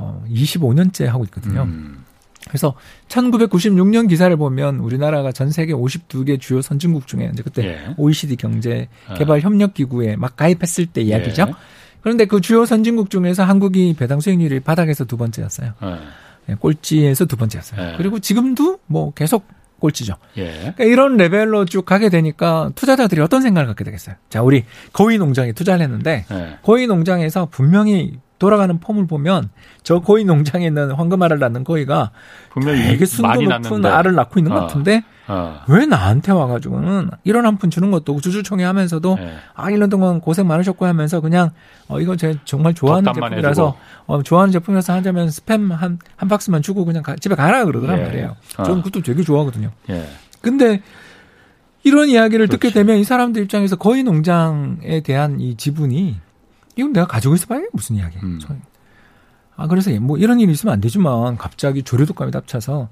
[0.00, 1.62] 어 25년째 하고 있거든요.
[1.62, 2.04] 음.
[2.48, 2.74] 그래서
[3.08, 7.94] 1996년 기사를 보면 우리나라가 전 세계 52개 주요 선진국 중에 이제 그때 예.
[7.98, 9.14] OECD 경제 아.
[9.14, 11.46] 개발 협력 기구에 막 가입했을 때 이야기죠.
[11.48, 11.54] 예.
[12.00, 15.74] 그런데 그 주요 선진국 중에서 한국이 배당 수익률이 바닥에서 두 번째였어요.
[15.82, 15.96] 예.
[16.48, 17.92] 예, 꼴찌에서 두 번째였어요.
[17.92, 17.94] 예.
[17.98, 19.46] 그리고 지금도 뭐 계속
[19.78, 20.14] 꼴찌죠.
[20.38, 20.52] 예.
[20.58, 24.16] 그러니까 이런 레벨로 쭉 가게 되니까 투자자들이 어떤 생각을 갖게 되겠어요?
[24.28, 26.58] 자, 우리 거위 농장에 투자를 했는데 예.
[26.62, 29.50] 거위 농장에서 분명히 돌아가는 폼을 보면
[29.84, 32.10] 저 거위 농장에 있는 황금알을 낳는 거위가
[32.52, 33.86] 분명히 되게 순도 높은.
[33.86, 34.60] 알을 낳고 있는 것 어.
[34.66, 35.60] 같은데 어.
[35.68, 39.34] 왜 나한테 와가지고는 이런 한 푼 주는 것도 주주총회 하면서도 예.
[39.54, 41.50] 아 1년 동안 고생 많으셨고 하면서 그냥
[41.86, 43.76] 어 이거 제 정말 좋아하는 제품이라서
[44.06, 48.02] 어 좋아하는 제품이라서 하자면 스팸 한 한 박스만 주고 그냥 가- 집에 가라 그러더란 예.
[48.04, 48.36] 말이에요.
[48.58, 48.62] 어.
[48.64, 49.70] 저는 그것도 되게 좋아하거든요.
[49.90, 50.06] 예.
[50.40, 50.82] 근데
[51.82, 52.74] 이런 이야기를 듣게 그렇지.
[52.74, 56.16] 되면 이 사람들 입장에서 거의 농장에 대한 이 지분이
[56.80, 58.20] 이건 내가 가지고 있어봐야 무슨 이야기야.
[58.22, 58.38] 음.
[58.42, 58.54] 저-
[59.56, 62.88] 아 그래서 뭐 이런 일이 있으면 안 되지만 갑자기 조류 독감이 닥쳐서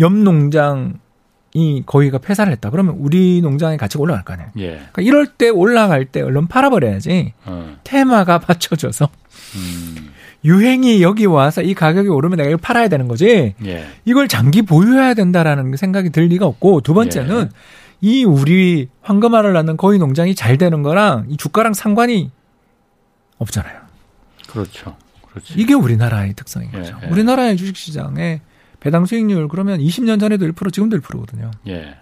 [0.00, 2.70] 옆 농장이 거기가 폐사를 했다.
[2.70, 4.50] 그러면 우리 농장의 가치가 올라갈 거 아니에요.
[4.58, 4.68] 예.
[4.92, 7.32] 그러니까 이럴 때 올라갈 때 얼른 팔아버려야지.
[7.46, 7.76] 어.
[7.84, 9.08] 테마가 받쳐져서
[9.56, 10.10] 음.
[10.44, 13.54] 유행이 여기 와서 이 가격이 오르면 내가 이걸 팔아야 되는 거지.
[13.64, 13.86] 예.
[14.04, 17.48] 이걸 장기 보유해야 된다라는 생각이 들 리가 없고 두 번째는 예.
[18.02, 22.30] 이 우리 황금알을 낳는 거위 농장이 잘 되는 거랑 이 주가랑 상관이
[23.40, 23.80] 없잖아요.
[24.48, 24.96] 그렇죠.
[25.28, 25.54] 그렇지.
[25.56, 26.96] 이게 우리나라의 특성인 예, 거죠.
[27.02, 27.08] 예.
[27.08, 28.40] 우리나라의 주식시장의
[28.78, 31.50] 배당 수익률 그러면 20년 전에도 1% 지금도 1%거든요.
[31.68, 31.96] 예.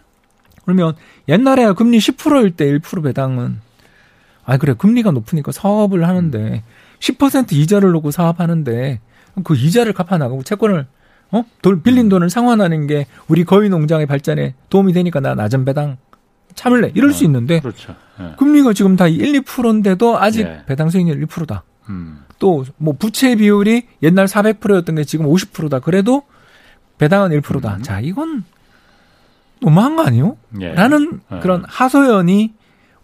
[0.65, 0.95] 그러면
[1.29, 3.61] 옛날에 금리 10%일 때 1% 배당은
[4.45, 6.63] 아 그래 금리가 높으니까 사업을 하는데
[7.01, 9.01] 10% 이자를 놓고 사업하는데
[9.45, 10.87] 그 이자를 갚아 나가고 채권을
[11.31, 11.45] 어?
[11.61, 15.99] 돌 빌린 돈을 상환하는 게 우리 거위 농장의 발전에 도움이 되니까 나 낮은 배당
[16.55, 17.95] 참을래 이럴 수 어, 있는데 그렇죠.
[18.21, 18.35] 예.
[18.37, 20.63] 금리가 지금 다 1, 2%인데도 아직 예.
[20.67, 21.65] 배당 수익률 1%다.
[21.89, 22.25] 음.
[22.39, 25.81] 아직도 뭐 부채 비율이 옛날 400%였던 게 지금 50%다.
[25.81, 26.23] 그래도
[26.97, 27.77] 배당은 1%다.
[27.77, 27.83] 음.
[27.83, 28.45] 자, 이건
[29.61, 30.37] 너무한 거 아니요?
[30.61, 30.73] 예.
[30.73, 31.41] 라는 예.
[31.41, 32.55] 그런 하소연이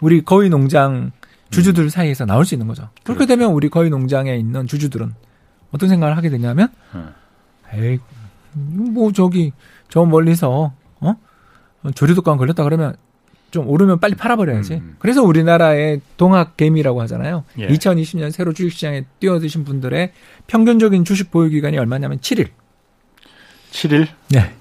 [0.00, 1.10] 우리 거위 농장
[1.50, 2.88] 주주들 사이에서 나올 수 있는 거죠.
[3.02, 3.26] 그렇게 음.
[3.26, 3.26] 그렇죠.
[3.26, 5.12] 되면 우리 거위 농장에 있는 주주들은
[5.70, 7.10] 어떤 생각을 하게 되냐면, 음.
[7.72, 7.98] 에이,
[8.52, 9.52] 뭐 저기
[9.88, 11.16] 저 멀리서 어
[11.94, 12.94] 조류독감 걸렸다 그러면
[13.54, 14.74] 좀 오르면 빨리 팔아버려야지.
[14.74, 14.96] 음.
[14.98, 17.44] 그래서 우리나라의 동학개미라고 하잖아요.
[17.60, 17.68] 예.
[17.68, 20.12] 2020년 새로 주식시장에 뛰어드신 분들의
[20.48, 22.48] 평균적인 주식 보유 기간이 얼마냐면 7일.
[23.70, 24.08] 7일?
[24.30, 24.52] 네.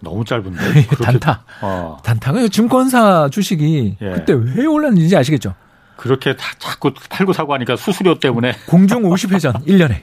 [0.00, 0.86] 너무 짧은데.
[1.02, 1.44] 단타.
[1.62, 1.98] 어.
[2.04, 4.10] 단타 가 증권사 주식이 예.
[4.12, 5.54] 그때 왜 올랐는지 아시겠죠?
[5.96, 8.52] 그렇게 다 자꾸 팔고 사고 하니까 수수료 때문에.
[8.68, 10.02] 공중 50회전 1년에.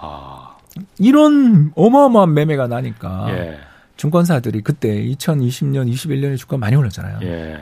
[0.00, 0.56] 아.
[0.98, 3.60] 이런 어마어마한 매매가 나니까 예.
[3.96, 7.18] 증권사들이 그때 2020년, 21년에 주가 많이 올랐잖아요.
[7.22, 7.58] 예.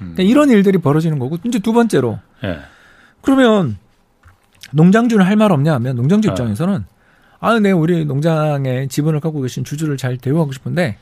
[0.00, 0.14] 음.
[0.14, 2.58] 그러니까 이런 일들이 벌어지는 거고 이제 두 번째로 예.
[3.20, 3.76] 그러면
[4.72, 6.32] 농장주는 할 말 없냐 하면 농장주 아.
[6.32, 6.84] 입장에서는
[7.40, 10.96] 아, 네, 우리 농장에 지분을 갖고 계신 주주를 잘 대우하고 싶은데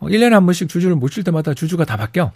[0.00, 2.32] 어, 1년에 한 번씩 주주를 모실 때마다 주주가 다 바뀌어.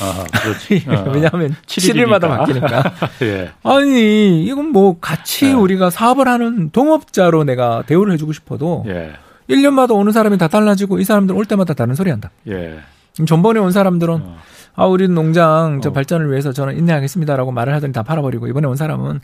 [0.00, 0.86] 아, 그렇지.
[0.88, 1.10] 어.
[1.12, 2.18] 왜냐하면 칠일이니까.
[2.18, 2.92] 7일마다 바뀌니까.
[3.22, 3.50] 예.
[3.64, 5.52] 아니, 이건 뭐 같이 네.
[5.52, 9.12] 우리가 사업을 하는 동업자로 내가 대우를 해주고 싶어도 예.
[9.50, 12.30] 1년마다 오는 사람이 다 달라지고 이 사람들은 올 때마다 다른 소리 한다.
[12.48, 12.78] 예.
[13.26, 14.36] 전번에 온 사람들은 어.
[14.74, 15.92] 아, 우리 농장 저 어.
[15.92, 19.20] 발전을 위해서 저는 인내하겠습니다라고 말을 하더니 다 팔아버리고 이번에 온 사람은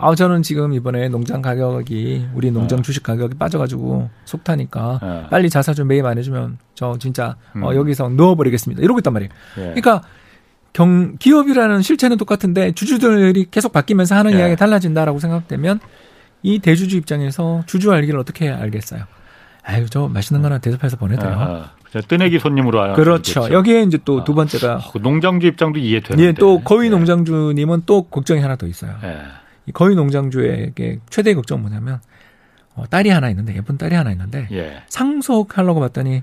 [0.00, 2.82] 아, 저는 지금 이번에 농장 가격이 우리 농장 어.
[2.82, 5.26] 주식 가격이 빠져가지고 속 타니까 어.
[5.30, 7.76] 빨리 자사 좀 매입 안 해주면 저 진짜 어, 음.
[7.76, 8.82] 여기서 누워버리겠습니다.
[8.82, 9.30] 이러고 있단 말이에요.
[9.58, 9.62] 예.
[9.62, 10.02] 그러니까
[10.72, 14.38] 경 기업이라는 실체는 똑같은데 주주들이 계속 바뀌면서 하는 예.
[14.38, 15.80] 이야기가 달라진다라고 생각되면
[16.42, 19.02] 이 대주주 입장에서 주주 알기를 어떻게 알겠어요?
[19.68, 21.30] 아유 저 맛있는 거나 대접해서 보내드려.
[21.30, 22.00] 아, 아.
[22.00, 23.40] 뜨내기 손님으로 하는 그렇죠.
[23.40, 23.54] 거겠죠.
[23.54, 24.24] 여기에 이제 또 아.
[24.24, 26.24] 두 번째가 그 농장주 입장도 이해되는데.
[26.24, 26.90] 예, 또 거위 예.
[26.90, 28.94] 농장주님은 또 걱정이 하나 더 있어요.
[29.04, 29.18] 예.
[29.66, 32.00] 이 거위 농장주에게 최대의 걱정은 뭐냐면
[32.76, 34.82] 어, 딸이 하나 있는데 예쁜 딸이 하나 있는데 예.
[34.88, 36.22] 상속하려고 봤더니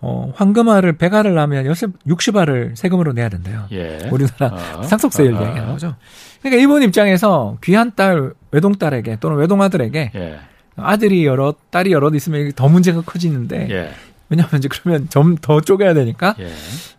[0.00, 3.66] 어, 황금알을 100알을 낳으면 60알을 세금으로 내야 된대요.
[3.70, 4.08] 예.
[4.10, 4.82] 우리나라 어.
[4.82, 5.94] 상속세율 아, 얘기하는 거죠.
[6.42, 10.40] 그러니까 이분 입장에서 귀한 딸 외동딸에게 또는 외동아들에게 예.
[10.76, 13.90] 아들이 여러 딸이 여러 있으면 더 문제가 커지는데 예.
[14.28, 16.34] 왜냐하면 이제 그러면 좀 더 쪼개야 되니까.
[16.38, 16.48] 예.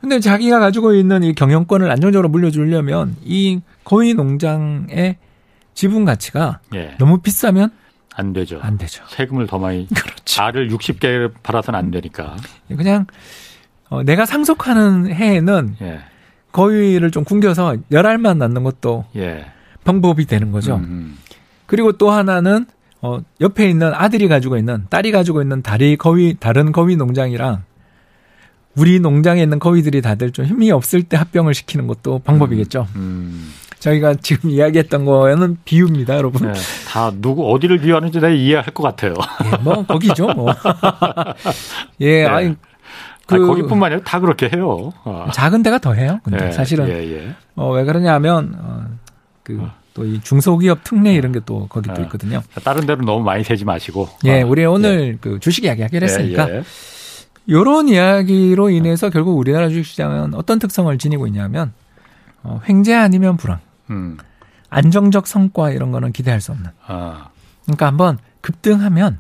[0.01, 5.17] 근데 자기가 가지고 있는 이 경영권을 안정적으로 물려주려면 이 거위 농장의
[5.73, 6.95] 지분 가치가 예.
[6.99, 7.71] 너무 비싸면
[8.13, 8.59] 안 되죠.
[8.61, 9.03] 안 되죠.
[9.07, 10.41] 세금을 더 많이 그렇죠.
[10.43, 12.35] 알을 60개 팔아서는 안 되니까.
[12.67, 13.05] 그냥
[13.89, 15.99] 어, 내가 상속하는 해에는 예.
[16.51, 19.45] 거위를 좀 굶겨서 열알만 낳는 것도 예.
[19.85, 20.75] 방법이 되는 거죠.
[20.75, 21.17] 음,
[21.65, 22.65] 그리고 또 하나는
[23.01, 27.63] 어, 옆에 있는 아들이 가지고 있는 딸이 가지고 있는 다리 거위 다른 거위 농장이랑
[28.77, 32.87] 우리 농장에 있는 거위들이 다들 좀 힘이 없을 때 합병을 시키는 것도 방법이겠죠.
[32.95, 33.51] 음.
[33.79, 36.47] 저희가 지금 이야기했던 거는 비유입니다, 여러분.
[36.47, 36.53] 예.
[36.87, 39.15] 다 누구 어디를 비유하는지 내가 이해할 것 같아요.
[39.45, 40.53] 예, 뭐 거기죠, 뭐.
[41.99, 42.25] 예, 네.
[42.25, 42.55] 아니
[43.25, 44.93] 그 아니, 거기뿐만 아니라 다 그렇게 해요.
[45.03, 45.29] 아.
[45.33, 46.19] 작은 데가 더 해요.
[46.23, 47.35] 근데 예, 사실은 예, 예.
[47.55, 48.85] 어, 왜 그러냐면 어,
[49.41, 52.05] 그 또 이 중소기업 특례 이런 게 또 거기 또 아.
[52.05, 52.41] 있거든요.
[52.63, 54.07] 다른 데로 너무 많이 세지 마시고.
[54.25, 56.63] 예, 아, 우리 오늘 그 주식 이야기 하기로 했으니까 예, 예.
[57.49, 61.73] 요런 이야기로 인해서 결국 우리나라 주식시장은 어떤 특성을 지니고 있냐면
[62.43, 64.17] 어, 횡재 아니면 불황, 음.
[64.69, 66.69] 안정적 성과 이런 거는 기대할 수 없는.
[66.85, 67.29] 아.
[67.65, 69.19] 그러니까 한번 급등하면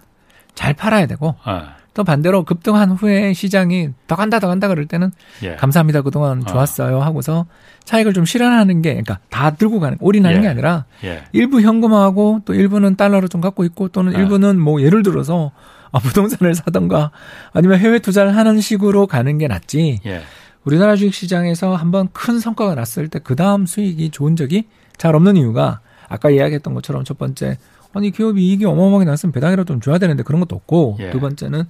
[0.55, 1.75] 잘 팔아야 되고 아.
[1.93, 5.11] 또 반대로 급등한 후에 시장이 더 간다 더 간다 그럴 때는
[5.43, 5.55] 예.
[5.55, 6.45] 감사합니다 그동안 아.
[6.45, 7.45] 좋았어요 하고서
[7.83, 10.41] 차익을 좀 실현하는 게 그러니까 다 들고 가는 올인하는 예.
[10.41, 11.23] 게 아니라 예.
[11.33, 14.19] 일부 현금화하고 또 일부는 달러로 좀 갖고 있고 또는 아.
[14.19, 15.51] 일부는 뭐 예를 들어서
[15.91, 17.11] 아, 부동산을 사던가
[17.51, 20.21] 아니면 해외 투자를 하는 식으로 가는 게 낫지 예.
[20.63, 25.35] 우리나라 주식 시장에서 한번 큰 성과가 났을 때 그 다음 수익이 좋은 적이 잘 없는
[25.35, 27.57] 이유가 아까 이야기했던 것처럼 첫 번째
[27.93, 31.09] 아니 기업이 이익이 어마어마하게 났으면 배당이라도 좀 줘야 되는데 그런 것도 없고 예.
[31.11, 31.65] 두 번째는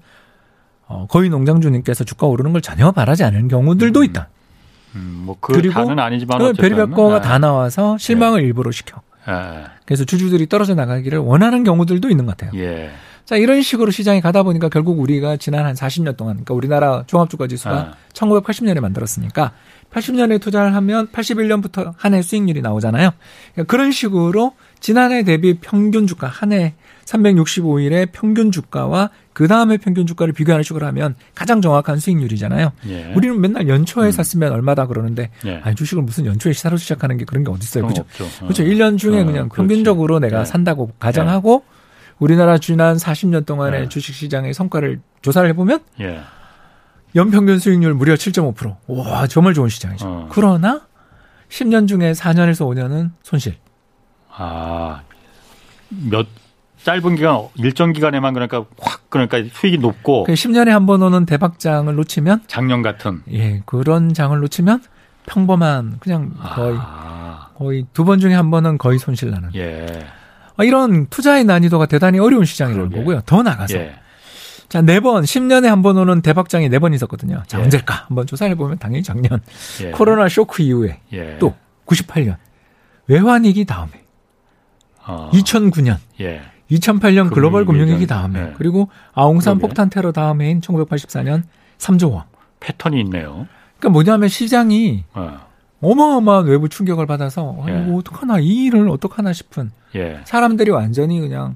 [0.88, 4.03] 어, 거의 농장주님께서 주가 오르는 걸 전혀 바라지 않은 경우들도 음.
[4.05, 4.29] 있다.
[4.95, 7.21] 음, 뭐그 그리고 다는 아니지만 그 별의별 거가 예.
[7.21, 9.01] 다 나와서 실망을 일부러 시켜.
[9.27, 9.63] 예.
[9.86, 12.60] 그래서 주주들이 떨어져 나가기를 원하는 경우들도 있는 것 같아요.
[12.62, 12.91] 예.
[13.23, 17.47] 자, 이런 식으로 시장이 가다 보니까 결국 우리가 지난 한 40년 동안, 그러니까 우리나라 종합주가
[17.47, 17.93] 지수가 아.
[18.13, 19.51] 1980년에 만들었으니까
[19.91, 23.12] 80년에 투자를 하면 81년부터 한 해 수익률이 나오잖아요.
[23.53, 26.73] 그러니까 그런 식으로 지난해 대비 평균 주가, 한 해
[27.05, 32.71] 365일의 평균 주가와 그 다음에 평균 주가를 비교하는 식으로 하면 가장 정확한 수익률이잖아요.
[32.87, 33.13] 예.
[33.15, 34.11] 우리는 맨날 연초에 음.
[34.11, 35.61] 샀으면 얼마다 그러는데, 예.
[35.63, 37.87] 아니, 주식을 무슨 연초에 사로 시작하는 게 그런 게 어딨어요.
[37.87, 38.23] 그런 그죠?
[38.23, 38.45] 어.
[38.45, 38.63] 그렇죠.
[38.63, 39.55] 1년 중에 어, 그냥 그렇지.
[39.55, 40.45] 평균적으로 내가 예.
[40.45, 41.63] 산다고 가정하고
[42.19, 43.89] 우리나라 지난 40년 동안의 예.
[43.89, 46.21] 주식 시장의 성과를 조사를 해보면 예.
[47.15, 48.75] 연평균 수익률 무려 7.5%.
[48.87, 50.05] 와, 정말 좋은 시장이죠.
[50.07, 50.29] 어.
[50.31, 50.81] 그러나
[51.49, 53.55] 10년 중에 4년에서 5년은 손실.
[54.41, 55.01] 아.
[56.10, 56.25] 몇
[56.84, 61.93] 짧은 기간 일정 기간에만 그러니까 확 그러니까 수익이 높고 그 10년에 한 번 오는 대박장을
[61.93, 64.82] 놓치면 작년 같은 예 그런 장을 놓치면
[65.27, 69.86] 평범한 그냥 거의 아, 거의 두 번 중에 한 번은 거의 손실 나는 예.
[70.58, 72.99] 아, 이런 투자의 난이도가 대단히 어려운 시장이라고 그러게.
[73.04, 73.21] 보고요.
[73.27, 73.95] 더 나가서 예.
[74.69, 77.43] 자, 네 번, 10년에 한 번 오는 대박장이 네 번 있었거든요.
[77.47, 77.63] 자, 예.
[77.63, 78.06] 언제일까?
[78.08, 79.39] 한번 조사해 보면 당연히 작년
[79.84, 79.91] 예.
[79.91, 81.38] 코로나 쇼크 이후에 예.
[81.39, 81.54] 또
[81.86, 82.38] 98년
[83.08, 83.91] 외환위기 다음에
[85.07, 86.41] 어, 2009년 예.
[86.71, 88.53] 2008년 글로벌 금융위기 다음에 예.
[88.57, 89.67] 그리고 아웅산 그러게.
[89.67, 91.43] 폭탄 테러 다음해인 1984년
[91.77, 92.23] 3조 원.
[92.59, 93.47] 패턴이 있네요.
[93.77, 95.39] 그러니까 뭐냐면 시장이 어.
[95.81, 97.83] 어마어마한 외부 충격을 받아서 아, 예.
[97.83, 100.21] 이거 어떡하나 이 일을 어떡하나 싶은 예.
[100.25, 101.55] 사람들이 완전히 그냥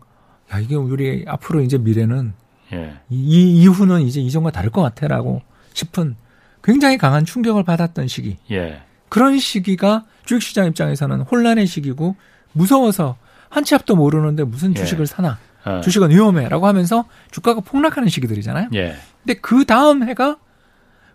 [0.52, 2.34] 야 이게 우리 앞으로 이제 미래는
[2.74, 2.96] 예.
[3.10, 5.42] 이, 이 이후는 이제 이전과 다를 것 같아라고
[5.74, 6.16] 싶은
[6.64, 8.38] 굉장히 강한 충격을 받았던 시기.
[8.52, 8.82] 예.
[9.10, 12.16] 그런 시기가 주식시장 입장에서는 혼란의 시기고
[12.54, 13.18] 무서워서
[13.56, 14.74] 한 치 앞도 모르는데 무슨 예.
[14.76, 15.38] 주식을 사나.
[15.64, 15.80] 어.
[15.82, 18.70] 주식은 위험해라고 하면서 주가가 폭락하는 시기들이잖아요.
[18.76, 18.96] 예.
[19.24, 20.38] 근데 그 다음 해가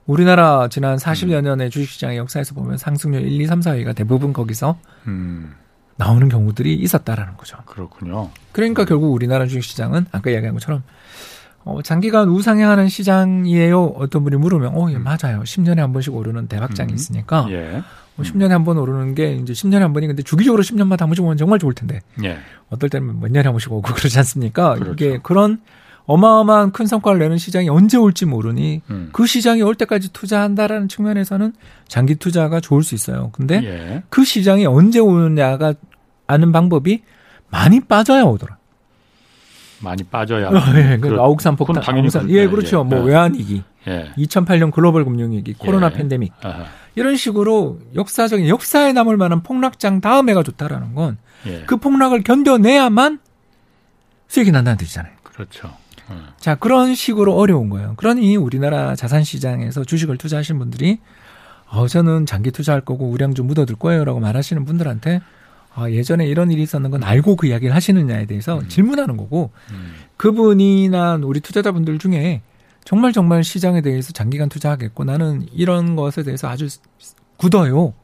[0.06, 5.54] 우리나라 지난 40여 년의 주식시장의 역사에서 보면 상승률 1, 2, 3, 4위가 대부분 거기서 음.
[5.96, 7.58] 나오는 경우들이 있었다라는 거죠.
[7.66, 8.30] 그렇군요.
[8.52, 10.82] 그러니까 결국 우리나라 주식시장은 아까 이야기한 것처럼
[11.70, 13.84] 어, 장기간 우상향하는 시장이에요.
[13.96, 15.42] 어떤 분이 물으면 어, 예, 맞아요.
[15.44, 16.94] 10년에 한 번씩 오르는 대박장이 음.
[16.96, 17.82] 있으니까 예.
[18.16, 21.24] 뭐 10년에 한 번 오르는 게 이제 10년에 한 번이 근데 주기적으로 10년마다 한 번씩
[21.24, 22.38] 오면 정말 좋을 텐데 예.
[22.70, 24.74] 어떨 때는 몇 년에 한 번씩 오고 그러지 않습니까?
[24.74, 24.92] 그렇죠.
[24.92, 25.60] 이게 그런
[26.06, 29.10] 어마어마한 큰 성과를 내는 시장이 언제 올지 모르니 음.
[29.12, 31.52] 그 시장이 올 때까지 투자한다라는 측면에서는
[31.86, 33.30] 장기 투자가 좋을 수 있어요.
[33.32, 34.02] 근데 예.
[34.08, 35.74] 그 시장이 언제 오느냐가
[36.26, 37.02] 아는 방법이
[37.48, 38.58] 많이 빠져야 오더라.
[39.82, 40.50] 많이 빠져야.
[40.76, 42.30] 예, 그 그렇- 아욱산 그건 폭탄, 당연히 아욱산.
[42.30, 42.80] 예, 그렇죠.
[42.86, 42.88] 예.
[42.94, 43.08] 뭐 예.
[43.10, 44.10] 외환위기, 예.
[44.18, 45.92] 2008년 글로벌 금융위기, 코로나 예.
[45.92, 46.64] 팬데믹 아하.
[46.96, 51.16] 이런 식으로 역사적인 역사에 남을 만한 폭락장 다음 해가 좋다라는 건그
[51.46, 51.64] 예.
[51.66, 53.20] 폭락을 견뎌내야만
[54.28, 55.12] 수익이 난다는 뜻이잖아요.
[55.22, 55.68] 그렇죠.
[56.08, 56.16] 어.
[56.38, 57.94] 자, 그런 식으로 어려운 거예요.
[57.96, 60.98] 그러니 우리나라 자산 시장에서 주식을 투자하신 분들이
[61.68, 65.20] 어, 저는 장기 투자할 거고 우량 좀 묻어둘 거예요라고 말하시는 분들한테
[65.74, 69.94] 아, 예전에 이런 일이 있었는 건 알고 그 이야기를 하시느냐에 대해서 질문하는 거고 음.
[70.16, 72.42] 그분이나 우리 투자자분들 중에
[72.84, 76.68] 정말 정말 시장에 대해서 장기간 투자하겠고 나는 이런 것에 대해서 아주
[77.36, 77.94] 굳어요.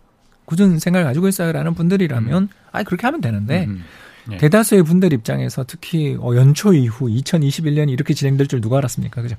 [0.45, 3.85] 굳은 생각을 가지고 있어요라는 분들이라면 아 그렇게 하면 되는데 음.
[4.33, 4.37] 예.
[4.39, 9.23] 대다수의 분들 입장에서 특히 어, 연초 이후 2021년이 이렇게 진행될 줄 누가 알았습니까?
[9.23, 9.37] 그죠?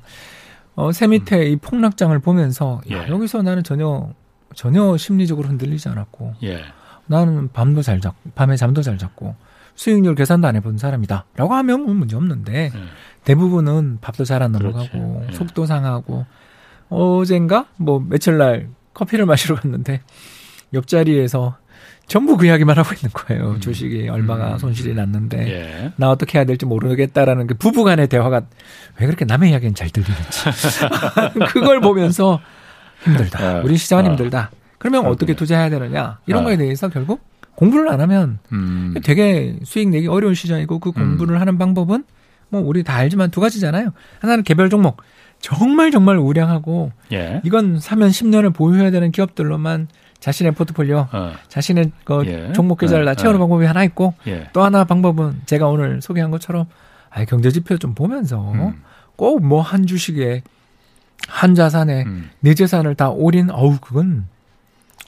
[0.76, 3.10] 어, 새 밑에 이 폭락장을 보면서 야, 예.
[3.10, 4.14] 여기서 나는 전혀
[4.56, 6.64] 전혀 심리적으로 흔들리지 않았고 예.
[7.08, 9.36] 나는 밤도 잘 잤, 밤에 잠도 잘 잤고
[9.76, 12.80] 수익률 계산도 안 해본 사람이다라고 하면 뭐 문제 없는데 예.
[13.24, 15.26] 대부분은 밥도 잘 안 넘어가고.
[15.30, 15.34] 예.
[15.34, 16.26] 속도 상하고
[16.90, 20.02] 어젠가 뭐 며칠 날 커피를 마시러 갔는데
[20.74, 21.58] 옆자리에서
[22.08, 23.52] 전부 그 이야기만 하고 있는 거예요.
[23.52, 23.60] 음.
[23.60, 24.58] 주식이 얼마가 음.
[24.58, 25.92] 손실이 났는데 예.
[25.98, 28.42] 나 어떻게 해야 될지 모르겠다라는 그 부부간의 대화가
[29.00, 30.40] 왜 그렇게 남의 이야기는 잘 들리는지
[31.54, 32.40] 그걸 보면서
[33.04, 33.60] 힘들다.
[33.60, 34.10] 어, 우리 시장은 어.
[34.12, 34.52] 힘들다.
[34.78, 35.36] 그러면 어, 어떻게.
[35.36, 36.46] 투자해야 되느냐 이런 어.
[36.46, 37.22] 거에 대해서 결국
[37.56, 38.94] 공부를 안 하면 음.
[39.04, 42.04] 되게 수익 내기 어려운 시장이고 그 공부를 하는 방법은
[42.50, 43.92] 뭐 우리 다 알지만 두 가지잖아요.
[44.20, 45.02] 하나는 개별 종목
[45.40, 47.42] 정말 정말 우량하고 예.
[47.44, 49.88] 이건 사면 10년을 보유해야 되는 기업들로만
[50.20, 51.32] 자신의 포트폴리오, 어.
[51.48, 52.54] 자신의 그 예.
[52.54, 53.16] 종목 계좌를 다 예.
[53.16, 53.40] 채우는 예.
[53.40, 54.50] 방법이 하나 있고 예.
[54.54, 56.66] 또 하나 방법은 제가 오늘 소개한 것처럼
[57.10, 58.82] 아 경제 지표 좀 보면서 음.
[59.16, 60.44] 꼭뭐 한 주식에
[61.28, 62.30] 한 자산에 음.
[62.40, 64.28] 내 재산을 다 올인 어우 그건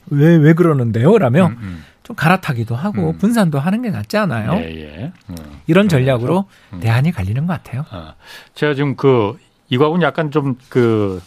[0.07, 1.17] 왜 왜 그러는데요?
[1.17, 1.83] 라며 음, 음.
[2.03, 3.17] 좀 갈아타기도 하고 음.
[3.17, 4.53] 분산도 하는 게 낫지 않아요?
[4.55, 5.11] 예, 예.
[5.27, 5.35] 어.
[5.67, 6.79] 이런 전략으로 음.
[6.79, 7.85] 대안이 갈리는 것 같아요.
[7.91, 8.15] 아,
[8.55, 9.37] 제가 지금 그
[9.69, 11.21] 이거하고는 약간 좀 그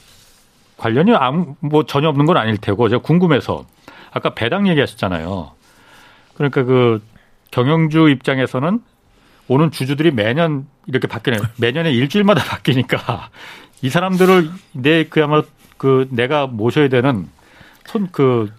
[0.77, 3.65] 관련이 아무 뭐 전혀 없는 건 아닐 테고 제가 궁금해서
[4.11, 5.53] 아까 배당 얘기하셨잖아요.
[6.35, 7.01] 그러니까 그
[7.53, 8.81] 경영주 입장에서는
[9.47, 11.39] 오는 주주들이 매년 이렇게 바뀌네.
[11.59, 13.29] 매년에 일주일마다 바뀌니까
[13.83, 15.45] 이 사람들을 내 그야말로
[15.77, 17.29] 그 내가 모셔야 되는
[17.87, 18.51] 손 그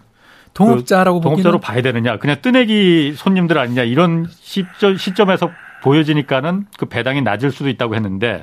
[0.54, 5.50] 동업자라고 동업자로 보기는 봐야 되느냐, 그냥 뜨내기 손님들 아니냐 이런 시점, 시점에서
[5.82, 8.42] 보여지니까는 그 배당이 낮을 수도 있다고 했는데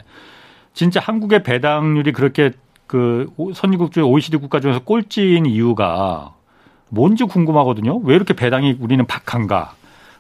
[0.73, 2.51] 진짜 한국의 배당률이 그렇게
[2.87, 6.33] 그 오- 선진국 중 OECD 국가 중에서 꼴찌인 이유가
[6.89, 7.97] 뭔지 궁금하거든요.
[8.03, 9.73] 왜 이렇게 배당이 우리는 박한가?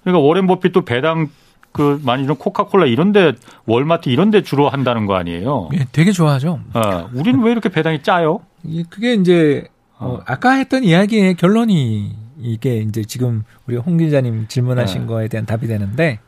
[0.03, 1.27] 그러니까 워렌 버핏도 배당
[1.73, 3.33] 그 많이 좀 코카콜라 이런데
[3.65, 5.69] 월마트 이런데 주로 한다는 거 아니에요?
[5.73, 6.59] 예, 되게 좋아하죠.
[6.73, 8.39] 어, 우리는 왜 이렇게 배당이 짜요?
[8.63, 9.65] 이- 그게 이제
[10.01, 10.21] 어, 어.
[10.25, 15.07] 아까 했던 이야기의 결론이 이게 이제 지금 우리 홍 기자님 질문하신 네.
[15.07, 16.19] 거에 대한 답이 되는데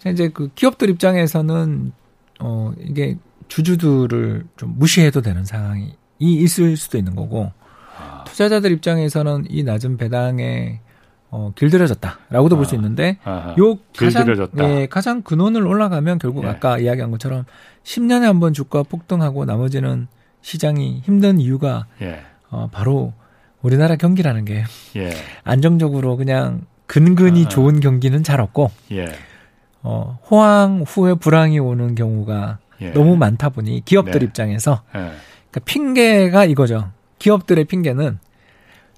[0.00, 1.92] 자, 이제 그 기업들 입장에서는
[2.40, 3.16] 어 이게
[3.48, 7.52] 주주들을 좀 무시해도 되는 상황이 있을 수도 있는 거고
[7.98, 8.24] 아.
[8.26, 10.80] 투자자들 입장에서는 이 낮은 배당에
[11.32, 13.54] 어, 길들여졌다라고도 볼수 아, 있는데 아하.
[13.58, 14.70] 요 가장 길들여졌다.
[14.80, 16.48] 예, 가장 근원을 올라가면 결국 예.
[16.48, 17.44] 아까 이야기한 것처럼
[17.84, 20.08] 10년에 한 번 주가 폭등하고 나머지는
[20.42, 22.22] 시장이 힘든 이유가 예.
[22.50, 23.12] 어, 바로
[23.62, 24.64] 우리나라 경기라는 게
[24.96, 25.10] 예.
[25.44, 27.48] 안정적으로 그냥 근근히 아.
[27.48, 29.06] 좋은 경기는 잘 없고 예.
[29.82, 32.90] 어, 호황 후에 불황이 오는 경우가 예.
[32.90, 34.26] 너무 많다 보니 기업들 네.
[34.26, 35.12] 입장에서 예.
[35.50, 36.90] 그러니까 핑계가 이거죠.
[37.18, 38.18] 기업들의 핑계는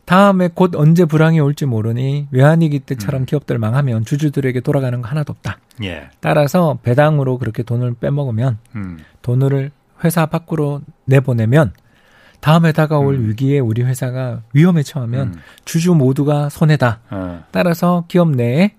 [0.05, 3.27] 다음에 곧 언제 불황이 올지 모르니 외환위기 때처럼 음.
[3.27, 5.59] 기업들 망하면 주주들에게 돌아가는 거 하나도 없다.
[5.85, 6.09] 예.
[6.21, 8.99] 따라서 배당으로 그렇게 돈을 빼먹으면 음.
[9.23, 9.71] 돈을
[10.05, 11.73] 회사 밖으로 내보내면
[12.43, 13.29] 다음에 다가올 음.
[13.29, 15.41] 위기에 우리 회사가 위험에 처하면 음.
[15.65, 16.99] 주주 모두가 손해다.
[17.11, 17.45] 어.
[17.53, 18.75] 따라서 기업 내에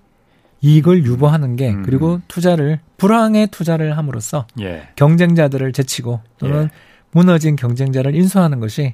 [0.59, 1.83] 이익을 유보하는 게 음.
[1.83, 4.89] 그리고 투자를 불황에 투자를 함으로써 예.
[4.97, 6.69] 경쟁자들을 제치고 또는 예.
[7.11, 8.93] 무너진 경쟁자를 인수하는 것이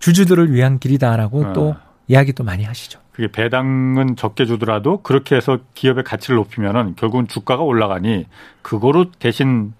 [0.00, 1.52] 주주들을 위한 길이다라고 어.
[1.54, 3.00] 또 이야기도 많이 하시죠.
[3.12, 8.26] 그게 배당은 적게 주더라도 그렇게 해서 기업의 가치를 높이면은 결국은 주가가 올라가니
[8.60, 9.72] 그거로 대신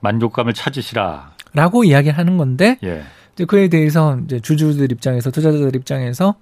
[0.00, 1.34] 만족감을 찾으시라.
[1.52, 3.04] 라고 이야기하는 건데 예.
[3.34, 6.34] 이제 그에 대해서 이제 주주들 입장에서 투자자들 입장에서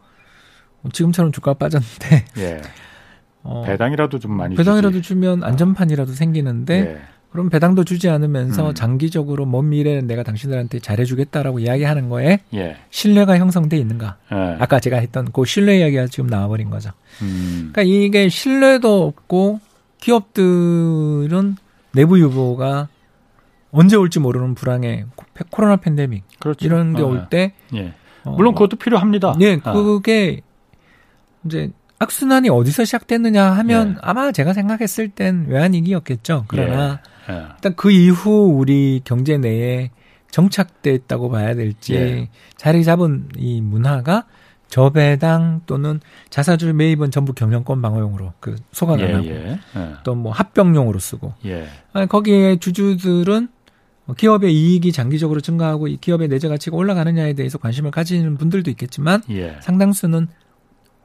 [0.93, 2.63] 지금처럼 주가가 빠졌는데 예.
[3.43, 5.09] 어, 배당이라도 좀 많이 배당이라도 주지.
[5.09, 7.01] 주면 안전판이라도 생기는데 예.
[7.31, 8.75] 그럼 배당도 주지 않으면서 음.
[8.75, 12.77] 장기적으로 먼 미래는 내가 당신들한테 잘해주겠다라고 이야기하는 거에 예.
[12.91, 14.17] 신뢰가 형성돼 있는가?
[14.33, 14.57] 예.
[14.59, 16.91] 아까 제가 했던 그 신뢰 이야기가 지금 나와버린 거죠.
[17.23, 17.71] 음.
[17.73, 19.61] 그러니까 이게 신뢰도 없고
[19.99, 21.57] 기업들은
[21.93, 22.89] 내부 유보가
[23.71, 26.65] 언제 올지 모르는 불황에 코- 코로나 팬데믹 그렇죠.
[26.67, 27.93] 이런 게 어, 올때 예.
[28.25, 29.35] 어, 물론 그것도 필요합니다.
[29.41, 29.73] 예, 아.
[29.73, 30.41] 그게
[31.45, 34.01] 이제 악순환이 어디서 시작됐느냐 하면 예.
[34.03, 36.45] 아마 제가 생각했을 땐 외환위기였겠죠.
[36.49, 37.45] 그러나 예.
[37.57, 39.91] 일단 그 이후 우리 경제 내에
[40.31, 42.29] 정착됐다고 봐야 될지 예.
[42.57, 44.25] 자리 잡은 이 문화가
[44.69, 45.99] 저배당 또는
[46.31, 49.13] 자사주 매입은 전부 경영권 방어용으로 그 소각 안 예.
[49.15, 49.59] 하고 예.
[49.77, 49.93] 예.
[50.05, 51.67] 또뭐 합병용으로 쓰고 예.
[51.93, 53.49] 아니, 거기에 주주들은
[54.15, 59.57] 기업의 이익이 장기적으로 증가하고 이 기업의 내재 가치가 올라가느냐에 대해서 관심을 가지는 분들도 있겠지만 예.
[59.61, 60.29] 상당수는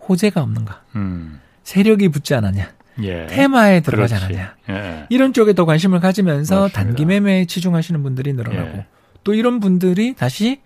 [0.07, 1.39] 호재가 없는가 음.
[1.63, 2.71] 세력이 붙지 않았냐
[3.03, 3.27] 예.
[3.27, 4.33] 테마에 들어가지 그렇지.
[4.37, 5.05] 않았냐 예.
[5.09, 6.79] 이런 쪽에 더 관심을 가지면서 맞습니다.
[6.83, 8.85] 단기 매매에 치중하시는 분들이 늘어나고 예.
[9.23, 10.61] 또 이런 분들이 다시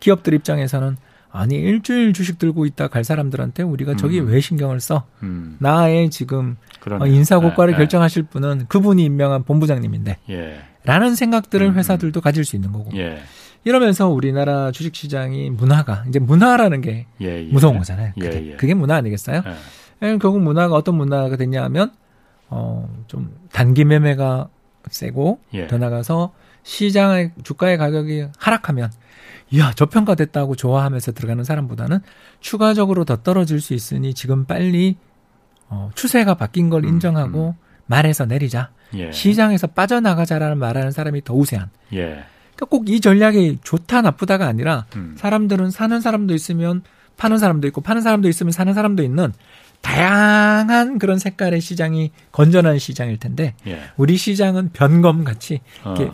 [0.00, 0.96] 기업들 입장에서는
[1.32, 4.28] 아니 일주일 주식 들고 있다 갈 사람들한테 우리가 저기 음.
[4.28, 5.56] 왜 신경을 써 음.
[5.60, 7.02] 나의 지금 그러네.
[7.02, 7.78] 어, 인사 고과를 예.
[7.78, 10.60] 결정하실 분은 그분이 임명한 본부장님인데 예.
[10.84, 11.74] 라는 생각들을 음.
[11.74, 13.18] 회사들도 가질 수 있는 거고 예.
[13.64, 17.46] 이러면서 우리나라 주식 시장이 문화가 이제 문화라는 게 예.
[17.46, 17.50] 예.
[17.50, 18.56] 무서운 거잖아요 예, 그게, 예.
[18.56, 19.42] 그게 문화 아니겠어요?
[20.00, 21.92] 결국 문화가 어떤 문화가 됐냐 하면
[22.50, 24.48] 어, 좀 단기 매매가
[24.90, 25.66] 세고 예.
[25.66, 28.90] 더 나가서 시장의 주가의 가격이 하락하면
[29.50, 31.98] 이야 저평가됐다고 좋아하면서 들어가는 사람보다는
[32.40, 34.96] 추가적으로 더 떨어질 수 있으니 지금 빨리
[35.68, 37.54] 어, 추세가 바뀐 걸 음, 인정하고
[37.86, 39.10] 말해서 내리자 예.
[39.12, 42.24] 시장에서 빠져나가자라는 말하는 사람이 더 우세한 예.
[42.54, 45.14] 그러니까 꼭 이 전략이 좋다 나쁘다가 아니라 음.
[45.18, 46.82] 사람들은 사는 사람도 있으면
[47.16, 49.32] 파는 사람도 있고 파는 사람도 있으면 사는 사람도 있는
[49.80, 53.80] 다양한 그런 색깔의 시장이 건전한 시장일 텐데 예.
[53.96, 56.12] 우리 시장은 변검 같이 이렇게 어.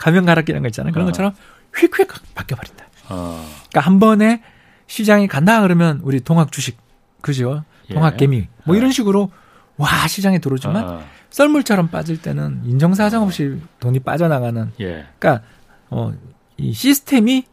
[0.00, 0.92] 가면 갈아 끼는 거 있잖아요.
[0.92, 1.10] 그런 어.
[1.10, 1.34] 것처럼
[1.76, 2.86] 휙휙 바뀌어 버린다.
[3.10, 3.46] 어.
[3.68, 4.42] 그러니까 한 번에
[4.86, 6.78] 시장이 간다 그러면 우리 동학 주식
[7.20, 7.64] 그죠?
[7.90, 7.94] 예.
[7.94, 8.78] 동학 개미 뭐 어.
[8.78, 9.30] 이런 식으로
[9.76, 11.02] 와 시장에 들어오지만 어.
[11.28, 15.06] 썰물처럼 빠질 때는 인정사정 없이 돈이 빠져나가는 예.
[15.18, 15.44] 그러니까
[15.90, 16.12] 어,
[16.56, 17.44] 이 시스템이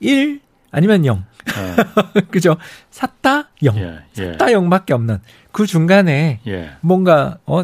[0.00, 0.40] 1
[0.72, 1.22] 아니면 0 어.
[2.30, 2.56] 그죠?
[2.90, 4.00] 샀다 0 예.
[4.18, 4.32] 예.
[4.32, 5.20] 샀다 0밖에 없는
[5.52, 6.72] 그 중간에 예.
[6.80, 7.62] 뭔가 어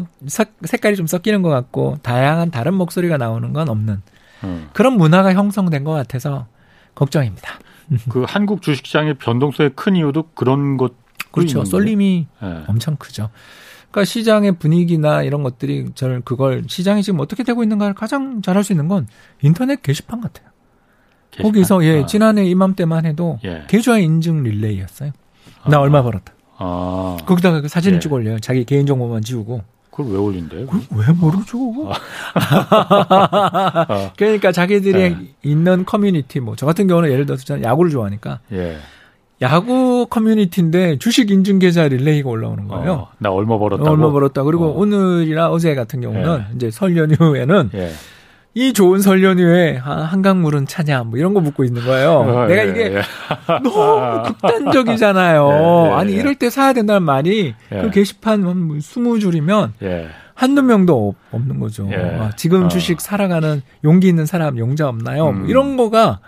[0.63, 4.01] 색깔이 좀 섞이는 것 같고 다양한 다른 목소리가 나오는 건 없는
[4.43, 4.67] 어.
[4.73, 6.47] 그런 문화가 형성된 것 같아서
[6.95, 7.59] 걱정입니다.
[8.09, 10.93] 그 한국 주식시장의 변동성이 큰 이유도 그런 것
[11.31, 11.63] 그렇죠.
[11.65, 12.63] 쏠림이 예.
[12.67, 13.29] 엄청 크죠.
[13.91, 18.71] 그러니까 시장의 분위기나 이런 것들이 저는 그걸 시장이 지금 어떻게 되고 있는가를 가장 잘할 수
[18.73, 19.07] 있는 건
[19.41, 20.47] 인터넷 게시판 같아요.
[21.31, 21.51] 게시판.
[21.51, 22.05] 거기서 예 어.
[22.05, 23.63] 지난해 이맘때만 해도 예.
[23.67, 25.11] 계좌 인증 릴레이였어요.
[25.67, 25.79] 나 아.
[25.81, 26.33] 얼마 벌었다.
[26.57, 27.17] 아.
[27.25, 27.99] 거기다가 그 사진을 예.
[27.99, 28.39] 찍어 올려요.
[28.39, 29.63] 자기 개인 정보만 지우고.
[29.91, 30.65] 그걸 왜 올린대요?
[30.67, 31.57] 그걸 왜 모르죠?
[31.59, 31.91] 어.
[34.17, 35.17] 그러니까 자기들이 예.
[35.43, 38.77] 있는 커뮤니티 뭐 저 같은 경우는 예를 들어서 저는 야구를 좋아하니까 예.
[39.41, 42.91] 야구 커뮤니티인데 주식 인증 계좌 릴레이가 올라오는 거예요.
[42.93, 43.89] 어, 나 얼마 벌었다고.
[43.89, 44.43] 얼마 벌었다.
[44.43, 44.77] 그리고 어.
[44.77, 46.55] 오늘이나 어제 같은 경우는 예.
[46.55, 47.89] 이제 설 연휴에는 예.
[48.53, 52.11] 이 좋은 설 연휴에 아, 한강물은 차냐 뭐 이런 거 묻고 있는 거예요.
[52.19, 53.01] 어, 내가 예, 이게 예.
[53.63, 55.47] 너무 극단적이잖아요.
[55.49, 56.17] 예, 예, 아니 예.
[56.17, 57.81] 이럴 때 사야 된다는 말이 예.
[57.81, 60.09] 그 게시판 한 20줄이면 예.
[60.35, 61.87] 한두 명도 없- 없는 거죠.
[61.91, 61.95] 예.
[61.97, 62.67] 아, 지금 어.
[62.67, 65.25] 주식 살아가는 용기 있는 사람 용자 없나요?
[65.31, 65.45] 뭐 음.
[65.49, 66.19] 이런 거가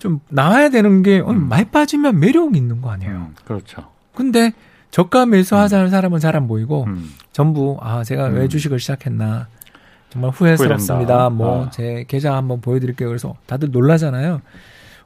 [0.00, 1.48] 좀 나와야 되는 게 어, 음.
[1.48, 3.12] 많이 빠지면 매력 있는 거 아니에요.
[3.12, 3.84] 음, 그렇죠.
[4.14, 4.52] 근데
[4.90, 7.10] 저가 매수하자는 사람은 잘 안 보이고 음.
[7.32, 8.48] 전부 아 제가 왜 음.
[8.48, 9.46] 주식을 시작했나
[10.14, 10.94] 정말 후회스럽습니다.
[11.14, 11.30] 후회된다.
[11.30, 11.70] 뭐 아.
[11.70, 13.08] 제 계좌 한번 보여드릴게요.
[13.08, 14.40] 그래서 다들 놀라잖아요.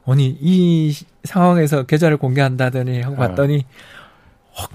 [0.05, 3.27] 아니 이 시- 상황에서 계좌를 공개한다더니 하고 아.
[3.27, 3.65] 봤더니
[4.57, 4.69] 헉,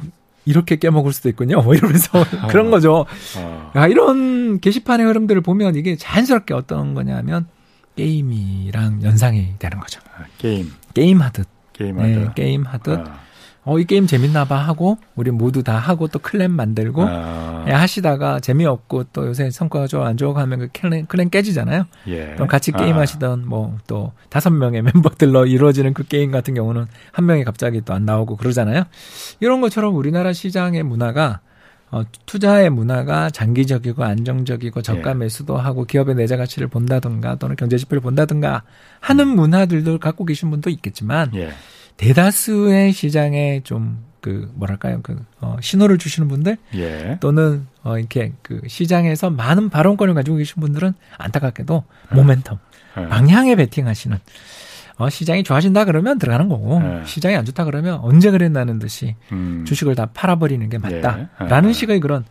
[0.44, 1.62] 이렇게 깨먹을 수도 있군요.
[1.62, 2.46] 뭐 이러면서 아.
[2.50, 3.06] 그런 거죠.
[3.38, 3.72] 어.
[3.76, 7.46] 야, 이런 게시판의 흐름들을 보면 이게 자연스럽게 어떤 거냐면
[7.96, 10.00] 게임이랑 연상이 되는 거죠.
[10.18, 11.46] 아, 게임 게임 하듯.
[11.72, 12.06] 게임하다.
[12.08, 13.00] 네, 게임 하듯.
[13.64, 13.70] 아.
[13.70, 17.64] 어, 이 게임 재밌나 봐 하고 우리 모두 다 하고 또 clan 만들고 아.
[17.66, 21.84] 예, 하시다가 재미없고 또 요새 성과가 좋아 안 좋아 하면 그 clan, clan 깨지잖아요.
[22.08, 22.32] 예.
[22.34, 22.78] 그럼 같이 아.
[22.78, 27.94] 게임 하시던 뭐또 다섯 명의 멤버들로 이루어지는 그 게임 같은 경우는 한 명이 갑자기 또
[27.94, 28.84] 안 나오고 그러잖아요.
[29.40, 31.40] 이런 것처럼 우리나라 시장의 문화가
[31.90, 35.14] 어, 투자의 문화가 장기적이고 안정적이고 저가 예.
[35.14, 38.64] 매수도 하고 기업의 내재 가치를 본다든가 또는 경제 지표를 본다든가
[38.98, 41.50] 하는 문화들도 갖고 계신 분도 있겠지만 예.
[41.96, 47.18] 대다수의 시장에 좀 그 뭐랄까요 그 어, 신호를 주시는 분들 예.
[47.20, 52.22] 또는 어 이렇게 그 시장에서 많은 발언권을 가지고 계신 분들은 안타깝게도 네.
[52.22, 52.56] 모멘텀
[52.96, 53.06] 예.
[53.06, 54.16] 방향에 베팅하시는
[54.96, 57.02] 어 시장이 좋아진다 그러면 들어가는 거고 네.
[57.04, 59.66] 시장이 안 좋다 그러면 언제 그랬나는 듯이 음.
[59.66, 60.78] 주식을 다 팔아버리는 게 예.
[60.78, 61.72] 맞다라는 아.
[61.74, 62.24] 식의 그런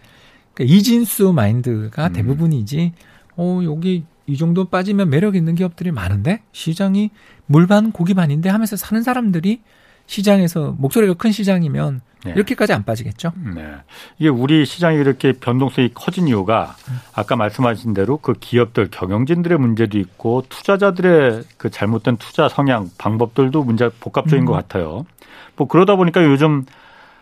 [0.55, 2.13] 그러니까 이진수 마인드가 음.
[2.13, 2.93] 대부분이지
[3.37, 7.11] 어 여기 이 정도 빠지면 매력 있는 기업들이 많은데 시장이
[7.45, 9.61] 물반 고기반인데 하면서 사는 사람들이
[10.05, 12.31] 시장에서 목소리가 큰 시장이면 예.
[12.31, 13.33] 이렇게까지 안 빠지겠죠.
[13.55, 13.65] 네.
[14.17, 16.75] 이게 우리 시장이 이렇게 변동성이 커진 이유가
[17.13, 23.89] 아까 말씀하신 대로 그 기업들 경영진들의 문제도 있고 투자자들의 그 잘못된 투자 성향 방법들도 문제
[23.99, 24.45] 복합적인 음.
[24.45, 25.05] 것 같아요.
[25.55, 26.65] 뭐 그러다 보니까 요즘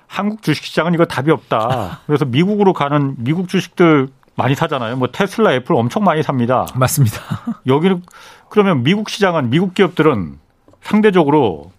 [0.07, 2.01] 한국 주식시장은 이거 답이 없다.
[2.05, 4.95] 그래서 미국으로 가는 미국 주식들 많이 사잖아요.
[4.97, 6.65] 뭐 테슬라, 애플 엄청 많이 삽니다.
[6.75, 7.19] 맞습니다.
[7.67, 8.01] 여기는
[8.49, 10.39] 그러면 미국 시장은 미국 기업들은
[10.81, 11.71] 상대적으로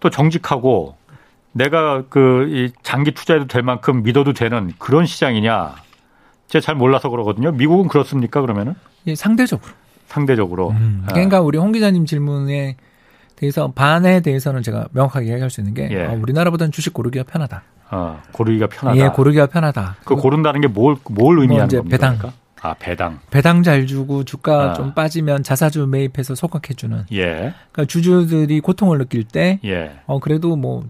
[0.00, 0.96] 또 정직하고
[1.52, 5.74] 내가 그 이 장기 투자해도 될 만큼 믿어도 되는 그런 시장이냐?
[6.48, 7.52] 제가 잘 몰라서 그러거든요.
[7.52, 8.40] 미국은 그렇습니까?
[8.40, 8.74] 그러면은
[9.06, 9.72] 예, 상대적으로.
[10.06, 10.70] 상대적으로.
[10.70, 12.76] 음, 아, 그러니까 우리 홍 기자님 질문에
[13.36, 16.04] 대해서 반에 대해서는 제가 명확하게 이야기할 수 있는 게 예.
[16.06, 17.62] 어, 우리나라보다는 주식 고르기가 편하다.
[17.94, 19.00] 어, 고르기가 편하다.
[19.00, 19.96] 예, 고르기가 편하다.
[20.04, 21.96] 그 고른다는 게 뭘 뭘 의미하는 이제 겁니까?
[21.96, 22.32] 배당.
[22.60, 23.18] 아 배당.
[23.30, 24.72] 배당 잘 주고 주가 아.
[24.72, 27.04] 좀 빠지면 자사주 매입해서 소각해 주는.
[27.12, 30.84] 예, 그러니까 주주들이 고통을 느낄 때, 예, 어 그래도 뭐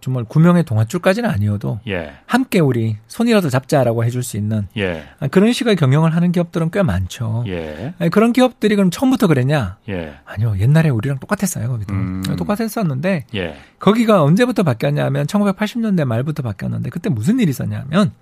[0.00, 5.52] 정말 구명의 동아줄까지는 아니어도 예, 함께 우리 손이라도 잡자라고 해줄 수 있는 예, 아, 그런
[5.52, 7.44] 식의 경영을 하는 기업들은 꽤 많죠.
[7.48, 9.78] 예, 아니, 그런 기업들이 그럼 처음부터 그랬냐?
[9.88, 11.94] 예, 아니요, 옛날에 우리랑 똑같았어요, 거기도.
[11.94, 12.22] 음.
[12.36, 13.56] 똑같았었는데 예.
[13.78, 18.12] 거기가 언제부터 바뀌었냐면 1980년대 말부터 바뀌었는데 그때 무슨 일이 있었냐면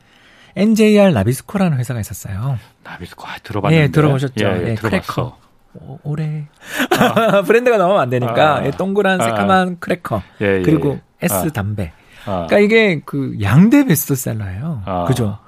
[0.57, 2.59] RJR 나비스코라는 회사가 있었어요.
[2.85, 3.83] 나비스코 아, 들어봤는데.
[3.83, 4.45] 예, 들어보셨죠?
[4.45, 4.75] 예, 예, 예.
[4.75, 5.39] 크래커.
[5.75, 6.47] 오, 올해
[7.47, 8.66] 브랜드가 나오면 안 되니까 아.
[8.66, 9.25] 예, 동그란 아.
[9.25, 11.27] 새까만 크래커 예, 예, 그리고 예.
[11.27, 11.49] S 아.
[11.51, 11.93] 담배.
[12.25, 14.83] 아, 그러니까 이게 그 양대 베스트셀러예요.
[14.85, 15.05] 아.
[15.07, 15.39] 그죠?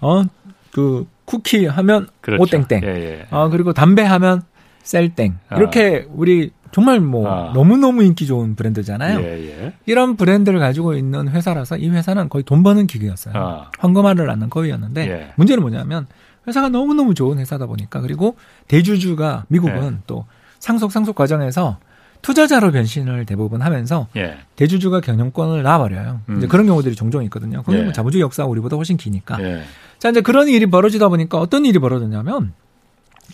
[0.00, 0.24] 어,
[0.72, 2.42] 그 쿠키 하면 그렇죠.
[2.42, 2.82] 오땡땡.
[2.84, 3.26] 예, 예.
[3.30, 4.42] 아, 그리고 담배 하면
[4.82, 5.38] 셀땡.
[5.48, 5.56] 아.
[5.56, 7.52] 이렇게 우리 정말 뭐 아.
[7.52, 9.20] 너무너무 인기 좋은 브랜드잖아요.
[9.20, 9.72] 예, 예.
[9.86, 13.34] 이런 브랜드를 가지고 있는 회사라서 이 회사는 거의 돈 버는 기계였어요.
[13.34, 13.70] 아.
[13.78, 15.32] 황금알을 낳는 거위였는데 예.
[15.36, 16.06] 문제는 뭐냐면
[16.46, 18.36] 회사가 너무너무 좋은 회사다 보니까 그리고
[18.68, 19.98] 대주주가 미국은 네.
[20.06, 20.26] 또
[20.58, 21.78] 상속 상속 과정에서
[22.22, 24.38] 투자자로 변신을 대부분 하면서 예.
[24.56, 26.20] 대주주가 경영권을 놔버려요.
[26.28, 26.38] 음.
[26.38, 27.62] 이제 그런 경우들이 종종 있거든요.
[27.62, 27.82] 그건 예.
[27.84, 29.40] 뭐 자본주의 역사가 우리보다 훨씬 기니까.
[29.42, 29.62] 예.
[29.98, 32.52] 자, 이제 그런 일이 벌어지다 보니까 어떤 일이 벌어졌냐면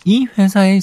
[0.05, 0.81] 이 회사의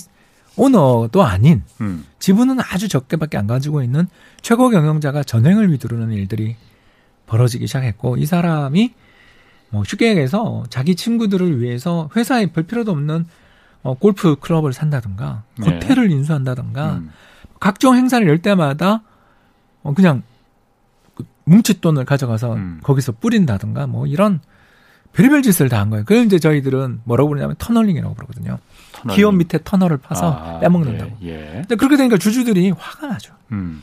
[0.57, 2.05] 오너도 아닌 음.
[2.19, 4.09] 지분은 아주 적게밖에 안 가지고 있는
[4.43, 6.57] 최고 경영자가 전횡을 휘두르는 일들이
[7.27, 8.93] 벌어지기 시작했고 이 사람이
[9.71, 13.27] 뭐 쉽게 얘기해서 자기 친구들을 위해서 회사에 별 필요도 없는
[13.83, 15.67] 어, 골프 클럽을 산다든가 네.
[15.75, 17.11] 호텔을 인수한다든가 음.
[17.61, 19.03] 각종 행사를 열 때마다
[19.83, 20.23] 어, 그냥
[21.15, 22.81] 그 뭉칫돈을 가져가서 음.
[22.83, 24.41] 거기서 뿌린다든가 뭐 이런
[25.13, 26.05] 별의별 짓을 다 한 거예요.
[26.05, 28.59] 그걸 이제 저희들은 뭐라고 부르냐면 터널링이라고 부르거든요.
[28.93, 29.17] 터널.
[29.17, 31.17] 기업 밑에 터널을 파서 아, 빼먹는다고.
[31.23, 31.29] 예.
[31.31, 31.53] 예.
[31.63, 33.35] 근데 그렇게 되니까 주주들이 화가 나죠.
[33.53, 33.83] 음.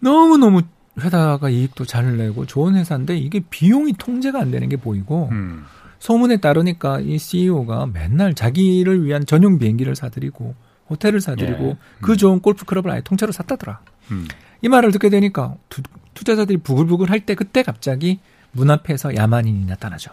[0.00, 0.62] 너무너무
[1.00, 5.64] 회사가 이익도 잘 내고 좋은 회사인데 이게 비용이 통제가 안 되는 게 보이고 음.
[5.98, 10.54] 소문에 따르니까 이 CEO가 맨날 자기를 위한 전용 비행기를 사드리고
[10.90, 11.76] 호텔을 사드리고 예.
[12.02, 13.80] 그 좋은 골프 클럽을 아예 통째로 샀다더라.
[14.10, 14.28] 음.
[14.60, 15.82] 이 말을 듣게 되니까 투,
[16.12, 18.20] 투자자들이 부글부글 할 때 그때 갑자기
[18.52, 20.12] 문 앞에서 야만인이 나타나죠.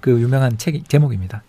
[0.00, 1.42] 그 유명한 책 제목입니다.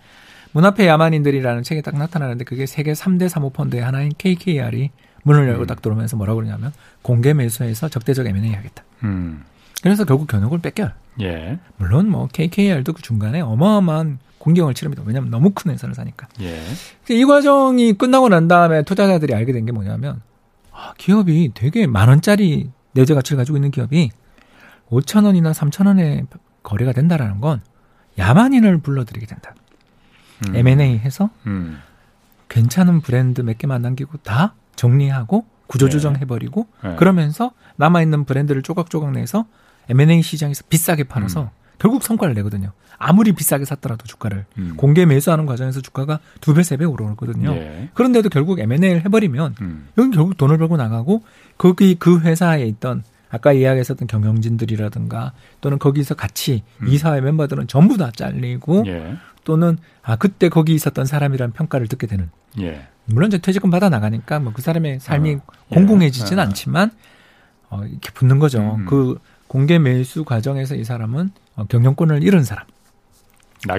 [0.52, 4.92] 문 앞에 야만인들이라는 책이 딱 나타나는데 그게 세계 3대 사모펀드의 하나인 KKR이
[5.24, 5.68] 문을 열고 음.
[5.68, 6.72] 딱 들어오면서 뭐라고 그러냐면
[7.02, 8.84] 공개 매수해서 적대적 M&A 하겠다.
[9.04, 9.44] 음.
[9.82, 10.92] 그래서 결국 견역을 뺏겨요.
[11.22, 11.60] 예.
[11.78, 15.04] 물론 뭐 KKR도 그 중간에 어마어마한 공경을 치릅니다.
[15.06, 16.28] 왜냐하면 너무 큰 회사를 사니까.
[16.42, 16.62] 예.
[17.10, 20.22] 이 과정이 끝나고 난 다음에 투자자들이 알게 된 게 뭐냐면
[20.72, 24.10] 아, 기업이 되게 만 원짜리 내재 가치를 가지고 있는 기업이
[24.90, 26.26] 5천 원이나 3천 원에
[26.62, 27.62] 거래가 된다라는 건
[28.18, 29.54] 야만인을 불러들이게 된다.
[30.48, 30.56] 음.
[30.56, 31.80] M&A 해서 음.
[32.50, 36.96] 괜찮은 브랜드 몇 개만 남기고 다 정리하고 구조조정 해버리고 네.
[36.96, 39.46] 그러면서 남아있는 브랜드를 조각조각 내서
[39.90, 42.72] M&A 시장에서 비싸게 팔아서 결국 성과를 내거든요.
[42.98, 44.74] 아무리 비싸게 샀더라도 주가를 음.
[44.78, 47.52] 공개 매수하는 과정에서 주가가 두 배, 세 배 오르거든요.
[47.54, 47.90] 예.
[47.94, 49.88] 그런데도 결국 M&A를 해버리면 음.
[49.98, 51.24] 여기 결국 돈을 벌고 나가고
[51.58, 53.04] 거기 그 회사에 있던
[53.34, 56.88] 아까 이야기했었던 경영진들이라든가 또는 거기서 같이 음.
[56.88, 59.16] 이사회 멤버들은 전부 다 잘리고 예.
[59.44, 62.30] 또는 아 그때 거기 있었던 사람이라는 평가를 듣게 되는
[62.62, 62.88] 예.
[63.06, 65.40] 물론 이제 퇴직금 받아 나가니까 뭐 그 사람의 삶이 어,
[65.72, 65.76] 예.
[65.76, 66.44] 공공해지진 어.
[66.44, 66.92] 않지만
[67.72, 68.76] 어 이렇게 붙는 거죠.
[68.78, 68.86] 음.
[68.86, 69.18] 그
[69.48, 72.66] 공개 매수 과정에서 이 사람은 어, 경영권을 잃은 사람.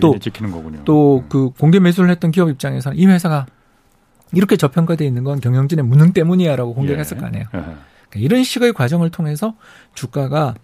[0.01, 0.81] 또- 지키는 거군요.
[0.85, 1.29] 또 음.
[1.29, 3.47] 그 공개 매수를 했던 기업 입장에서는 이 회사가
[4.33, 7.21] 이렇게 저평가돼 있는 건 경영진의 무능 때문이야라고 공격했을 예.
[7.21, 7.45] 거 아니에요.
[7.45, 7.49] 예.
[7.51, 9.55] 그러니까 이런 식의 과정을 통해서
[9.95, 10.55] 주가가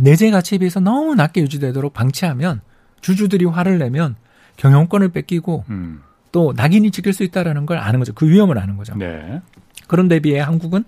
[0.00, 2.60] 내재 가치에 비해서 너무 낮게 유지되도록 방치하면
[3.00, 4.16] 주주들이 화를 내면
[4.56, 6.02] 경영권을 뺏기고 음.
[6.32, 8.12] 또 낙인이 찍힐 수 있다라는 걸 아는 거죠.
[8.12, 8.94] 그 위험을 아는 거죠.
[8.96, 9.40] 네.
[9.86, 10.84] 그런 대비에 한국은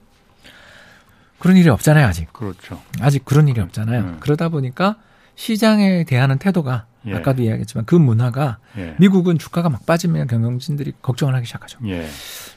[1.39, 2.33] 그런 일이 없잖아요, 아직.
[2.33, 2.83] 그렇죠.
[3.01, 4.01] 아직 그런 일이 없잖아요.
[4.01, 4.17] 음.
[4.21, 4.97] 그러다 보니까
[5.37, 7.15] 시장에 대하는 태도가 예.
[7.15, 8.97] 아까도 이야기했지만 그 문화가 예.
[8.99, 11.79] 미국은 주가가 막 빠지면 경영진들이 걱정을 하기 시작하죠.
[11.87, 12.09] 예.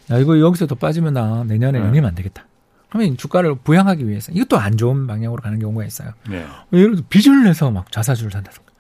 [0.09, 1.86] 야, 이거 여기서 더 빠지면 나 내년에 네.
[1.86, 2.45] 영리면 안 되겠다.
[2.91, 6.11] 그러면 주가를 부양하기 위해서 이것도 안 좋은 방향으로 가는 경우가 있어요.
[6.29, 6.45] 예.
[6.73, 8.71] 예를 들어 빚을 내서 막 자사주를 산다든가.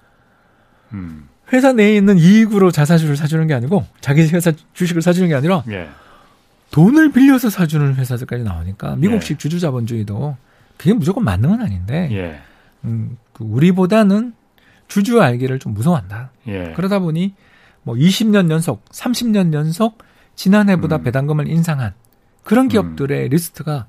[0.91, 1.29] 음.
[1.53, 5.89] 회사 내에 있는 이익으로 자사주를 사주는 게 아니고 자기 회사 주식을 사주는 게 아니라 예.
[6.71, 9.37] 돈을 빌려서 사주는 회사들까지 나오니까 미국식 예.
[9.37, 10.35] 주주자본주의도
[10.75, 12.41] 그게 무조건 맞는 건 아닌데 예.
[12.83, 14.33] 음, 그 우리보다는
[14.89, 16.31] 주주 알기를 좀 무서워한다.
[16.47, 16.73] 예.
[16.75, 17.33] 그러다 보니
[17.83, 19.99] 뭐 20년 연속, 30년 연속
[20.35, 21.03] 지난해보다 음.
[21.03, 21.93] 배당금을 인상한
[22.43, 23.87] 그런 기업들의 리스트가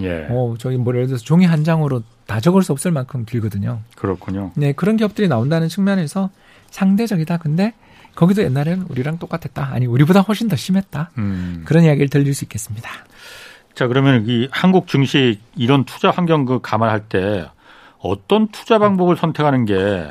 [0.00, 0.26] 예.
[0.30, 3.80] 어 저기 뭐 예를 들어서 종이 한 장으로 다 적을 수 없을 만큼 길거든요.
[3.96, 4.52] 그렇군요.
[4.54, 6.30] 네 그런 기업들이 나온다는 측면에서
[6.70, 7.38] 상대적이다.
[7.38, 7.74] 근데
[8.14, 9.70] 거기도 옛날에는 우리랑 똑같았다.
[9.72, 11.10] 아니 우리보다 훨씬 더 심했다.
[11.18, 11.62] 음.
[11.64, 12.90] 그런 이야기를 들릴 수 있겠습니다.
[13.74, 17.48] 자, 그러면 이 한국 증시 이런 투자 환경 그 감안할 때
[17.98, 20.08] 어떤 투자 방법을 선택하는 게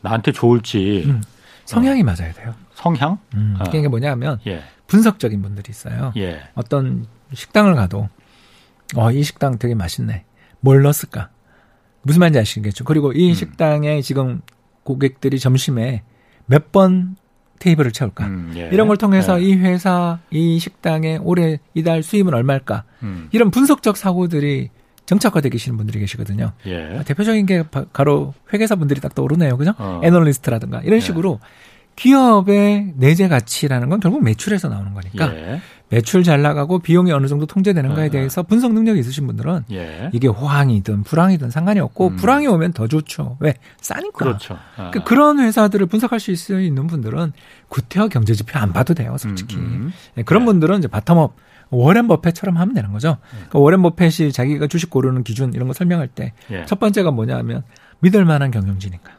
[0.00, 1.22] 나한테 좋을지 음.
[1.64, 2.54] 성향이 맞아야 돼요.
[2.74, 3.18] 성향?
[3.34, 3.64] 음, 아.
[3.64, 4.62] 그게 뭐냐면 예.
[4.86, 6.12] 분석적인 분들이 있어요.
[6.16, 6.42] 예.
[6.54, 8.08] 어떤 식당을 가도
[8.94, 10.24] 어, 이 식당 되게 맛있네.
[10.60, 11.30] 뭘 넣었을까?
[12.02, 12.84] 무슨 말인지 아시겠죠?
[12.84, 13.34] 그리고 이 음.
[13.34, 14.40] 식당에 지금
[14.84, 16.02] 고객들이 점심에
[16.46, 17.16] 몇 번
[17.58, 18.26] 테이블을 채울까?
[18.26, 18.68] 음, 예.
[18.70, 19.44] 이런 걸 통해서 예.
[19.44, 22.84] 이 회사, 이 식당의 올해 이달 수입은 얼마일까?
[23.02, 23.28] 음.
[23.32, 24.68] 이런 분석적 사고들이
[25.06, 26.52] 정착화되어 계시는 분들이 계시거든요.
[26.66, 27.02] 예.
[27.06, 29.56] 대표적인 게 바- 바로 회계사 분들이 딱 떠오르네요.
[29.56, 29.72] 그죠?
[29.78, 30.00] 어.
[30.04, 31.00] 애널리스트라든가 이런 예.
[31.00, 31.40] 식으로
[31.96, 35.60] 기업의 내재 가치라는 건 결국 매출에서 나오는 거니까 예.
[35.88, 40.10] 매출 잘 나가고 비용이 어느 정도 통제되는가에 어, 대해서 분석 능력이 있으신 분들은 예.
[40.12, 42.16] 이게 호황이든 불황이든 상관이 없고 음.
[42.16, 43.36] 불황이 오면 더 좋죠.
[43.40, 43.54] 왜?
[43.80, 44.10] 싸니까.
[44.18, 44.58] 그렇죠.
[44.76, 44.90] 아.
[44.90, 47.32] 그 그런 회사들을 분석할 수 있- 있는 분들은
[47.68, 49.56] 구태여 경제지표 안 봐도 돼요, 솔직히.
[49.56, 49.92] 음, 음.
[50.14, 50.46] 네, 그런 네.
[50.46, 51.32] 분들은 이제 bottom-up
[51.70, 53.16] 워렌 버펫처럼 하면 되는 거죠.
[53.30, 56.64] 그러니까 워렌 버펫이 자기가 주식 고르는 기준 이런 거 설명할 때첫 예.
[56.78, 57.62] 번째가 뭐냐 하면
[58.00, 59.10] 믿을 만한 경영진인가.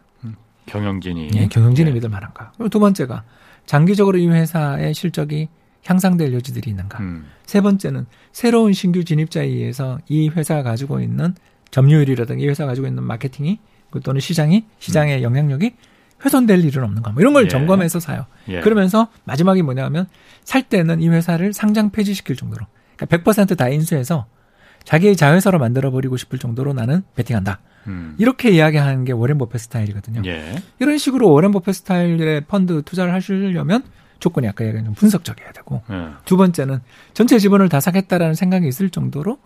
[0.68, 1.94] 경영진이 예, 경영진이 예.
[1.94, 2.52] 믿을 만한가.
[2.58, 3.24] 그리고 두 번째가
[3.66, 5.50] 장기적으로 이 회사의 실적이
[5.86, 7.00] 향상될 여지들이 있는가.
[7.00, 7.26] 음.
[7.46, 11.34] 세 번째는 새로운 신규 진입자에 의해서 이 회사가 가지고 있는
[11.72, 13.60] 점유율이라든가 이 회사가 가지고 있는 마케팅이
[13.90, 15.74] 그 또는 시장이 시장의 영향력이
[16.24, 17.12] 훼손될 일은 없는가.
[17.12, 17.46] 뭐 이런 걸 음.
[17.46, 17.50] 예.
[17.50, 18.26] 점검해서 사요.
[18.50, 18.60] 예.
[18.60, 20.08] 그러면서 마지막이 뭐냐면
[20.44, 22.66] 살 때는 이 회사를 상장 폐지시킬 정도로
[22.96, 24.26] 그러니까 100%다 인수해서
[24.88, 27.60] 자기의 자회사로 만들어 버리고 싶을 정도로 나는 베팅한다.
[27.88, 28.16] 음.
[28.18, 30.22] 이렇게 이야기하는 게 워렌 버핏 스타일이거든요.
[30.26, 30.56] 예.
[30.80, 33.84] 이런 식으로 워렌 버핏 스타일의 펀드 투자를 하시려면
[34.20, 36.12] 조건이 아까 얘기한 좀 분석적이어야 되고 예.
[36.24, 36.80] 두 번째는
[37.14, 39.40] 전체 지분을 다 사겠다라는 생각이 있을 정도로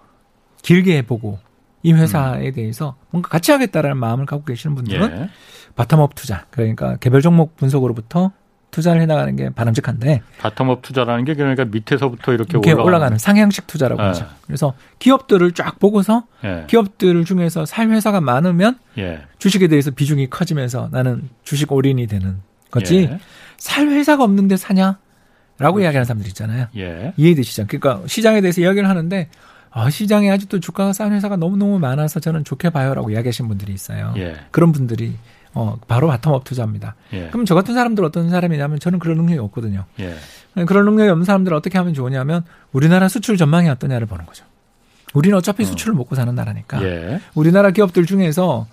[0.61, 1.39] 길게 해보고
[1.81, 5.29] 이 회사에 대해서 뭔가 같이 하겠다라는 마음을 갖고 계시는 분들은 예.
[5.75, 8.31] bottom-up 투자 그러니까 개별 종목 분석으로부터
[8.71, 14.01] 투자를 해나가는 게 바람직한데 bottom-up 투자라는 게 그러니까 밑에서부터 이렇게, 이렇게 올라가는, 올라가는 상향식 투자라고
[14.01, 14.07] 네.
[14.07, 14.25] 하죠.
[14.45, 16.63] 그래서 기업들을 쫙 보고서 예.
[16.67, 19.21] 기업들 중에서 살 회사가 많으면 예.
[19.37, 22.37] 주식에 대해서 비중이 커지면서 나는 주식 올인이 되는
[22.71, 23.19] 거지 예.
[23.57, 24.97] 살 회사가 없는데 사냐?
[25.59, 26.67] 라고 이야기하는 사람들 있잖아요.
[26.77, 27.13] 예.
[27.17, 27.67] 이해되시죠?
[27.67, 29.29] 그러니까 시장에 대해서 이야기를 하는데
[29.69, 34.13] 아, 시장에 아직도 주가가 싼 회사가 너무너무 많아서 저는 좋게 봐요라고 이야기하시는 분들이 있어요.
[34.17, 34.35] 예.
[34.51, 35.13] 그런 분들이
[35.53, 36.95] 어, 바로 바텀업 투자입니다.
[37.13, 37.27] 예.
[37.29, 39.85] 그럼 저 같은 사람들 어떤 사람이냐면 저는 그런 능력이 없거든요.
[39.99, 40.15] 예.
[40.65, 44.45] 그런 능력이 없는 사람들은 어떻게 하면 좋으냐면 우리나라 수출 전망이 어떠냐를 보는 거죠.
[45.13, 46.81] 우리는 어차피 수출을 먹고 사는 나라니까.
[46.83, 47.19] 예.
[47.35, 48.67] 우리나라 기업들 중에서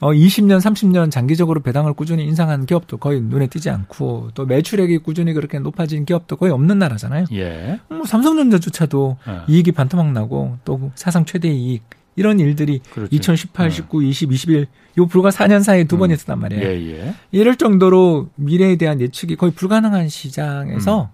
[0.00, 5.32] 어 20년, 30년 장기적으로 배당을 꾸준히 인상한 기업도 거의 눈에 띄지 않고 또 매출액이 꾸준히
[5.32, 7.26] 그렇게 높아진 기업도 거의 없는 나라잖아요.
[7.32, 7.80] 예.
[7.88, 9.44] 뭐 삼성전자조차도 어.
[9.48, 11.82] 이익이 반토막 나고 또 사상 최대 이익
[12.18, 13.14] 이런 일들이 그렇지.
[13.14, 14.66] 2018, 19, 20, 21,
[14.98, 16.14] 요 불과 4년 사이에 두번 음.
[16.14, 16.62] 있었단 말이에요.
[16.64, 17.14] 예, 예.
[17.30, 21.08] 이럴 정도로 미래에 대한 예측이 거의 불가능한 시장에서 음.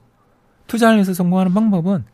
[0.67, 2.05] 투자를 해서 성공하는 방법은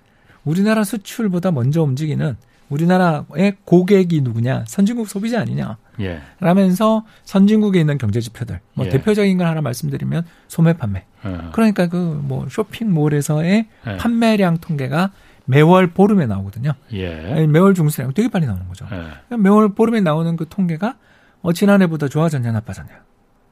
[0.45, 2.37] 우리나라 수출보다 먼저 움직이는
[2.71, 4.65] 우리나라의 고객이 누구냐?
[4.69, 5.77] 선진국 소비자 아니냐?
[6.01, 6.21] 예.
[6.39, 8.61] 라면서 선진국에 있는 경제 지표들.
[8.75, 8.91] 뭐 예.
[8.91, 11.05] 대표적인 걸 하나 말씀드리면 소매 판매.
[11.23, 11.51] 어.
[11.53, 13.97] 그러니까 그 뭐 쇼핑몰에서의 예.
[13.97, 15.11] 판매량 통계가
[15.51, 16.73] 매월 보름에 나오거든요.
[16.93, 17.33] 예.
[17.33, 18.87] 아니, 매월 중수량 되게 빨리 나오는 거죠.
[18.93, 19.37] 예.
[19.37, 20.97] 매월 보름에 나오는 그 통계가
[21.43, 22.91] 어, 지난해보다 좋아졌냐 나빠졌냐.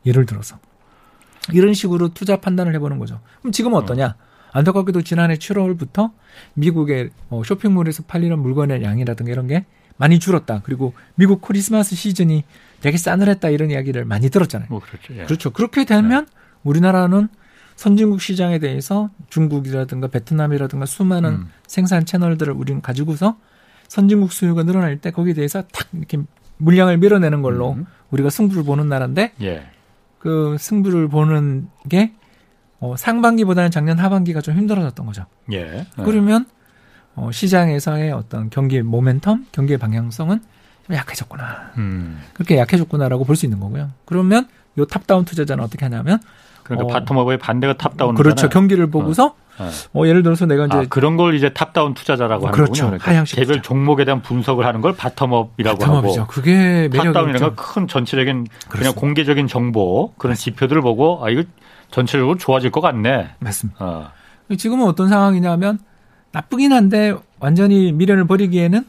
[0.06, 0.58] 예를 들어서
[1.52, 3.20] 이런 식으로 투자 판단을 해보는 거죠.
[3.40, 4.14] 그럼 지금은 어떠냐?
[4.52, 6.12] 안타깝게도 지난해 7월부터
[6.54, 10.60] 미국의 어, 쇼핑몰에서 팔리는 물건의 양이라든가 이런 게 많이 줄었다.
[10.62, 12.44] 그리고 미국 크리스마스 시즌이
[12.80, 14.68] 되게 싸늘했다 이런 이야기를 많이 들었잖아요.
[14.70, 15.14] 뭐 그렇죠.
[15.14, 15.24] 예.
[15.24, 15.50] 그렇죠.
[15.50, 16.28] 그렇게 되면
[16.62, 17.28] 우리나라는
[17.78, 21.48] 선진국 시장에 대해서 중국이라든가 베트남이라든가 수많은 음.
[21.68, 23.36] 생산 채널들을 우리는 가지고서
[23.86, 26.18] 선진국 수요가 늘어날 때 거기에 대해서 탁 이렇게
[26.56, 27.86] 물량을 밀어내는 걸로 음.
[28.10, 29.68] 우리가 승부를 보는 나라인데 예.
[30.18, 32.14] 그 승부를 보는 게
[32.80, 35.26] 어, 상반기보다는 작년 하반기가 좀 힘들어졌던 거죠.
[35.52, 35.86] 예.
[35.96, 36.02] 어.
[36.02, 36.46] 그러면
[37.14, 40.40] 어, 시장에서의 어떤 경기 모멘텀, 경기의 방향성은
[40.84, 41.74] 좀 약해졌구나.
[41.78, 42.20] 음.
[42.34, 43.92] 그렇게 약해졌구나라고 볼 수 있는 거고요.
[44.04, 44.48] 그러면
[44.78, 46.18] 요 top-down 투자자는 어떻게 하냐면
[46.68, 47.00] 그러니까 어.
[47.00, 48.14] bottom-up의 반대가 top-down.
[48.14, 48.48] 그렇죠.
[48.48, 49.70] 경기를 보고서 어.
[49.94, 52.84] 어, 예를 들어서 내가 이제 아, 그런 걸 이제 top-down 투자자라고 하는 그렇죠.
[52.84, 52.98] 거군요.
[53.00, 53.62] 그러니까 개별.
[53.62, 56.20] 종목에 대한 분석을 하는 걸 bottom-up이라고 bottom-up이죠.
[56.20, 59.00] 하고 그게 top-down이라는 큰 전체적인 그냥 그렇습니다.
[59.00, 61.42] 공개적인 정보 그런 지표들을 보고 아 이거
[61.90, 63.30] 전체적으로 좋아질 것 같네.
[63.40, 63.84] 맞습니다.
[63.84, 64.08] 어.
[64.56, 65.78] 지금은 어떤 상황이냐면
[66.32, 68.84] 나쁘긴 한데 완전히 미련을 버리기에는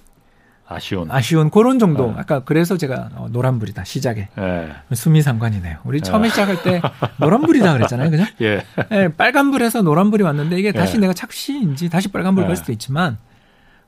[0.69, 1.09] 아쉬운.
[1.09, 2.07] 아쉬운 그런 정도.
[2.07, 2.13] 네.
[2.17, 4.69] 아까 그래서 제가 어, 노란불이다 시작에 예.
[4.93, 5.79] 수미상관이네요.
[5.83, 6.29] 우리 처음에 네.
[6.29, 6.81] 시작할 때
[7.17, 8.23] 노란불이다 그랬잖아요, 그죠?
[8.41, 8.63] 예.
[8.91, 11.01] 예, 빨간불에서 노란불이 왔는데 이게 다시 네.
[11.01, 12.47] 내가 착시인지 다시 빨간불 네.
[12.47, 13.17] 갈 수도 있지만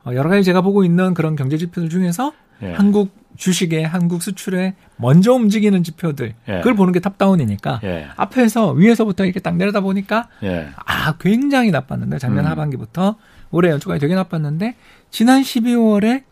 [0.04, 2.74] 어, 여러 가지 제가 보고 있는 그런 경제 지표들 중에서 예.
[2.74, 6.58] 한국 주식의 한국 수출에 먼저 움직이는 지표들 예.
[6.58, 8.08] 그걸 보는 게 탑다운이니까 예.
[8.16, 10.70] 앞에서 위에서부터 이렇게 딱 내려다 보니까 예.
[10.86, 12.52] 아 굉장히 나빴는데 작년 음.
[12.52, 13.16] 하반기부터
[13.52, 14.76] 올해 연초까지 되게 나빴는데
[15.12, 16.24] 지난 12월에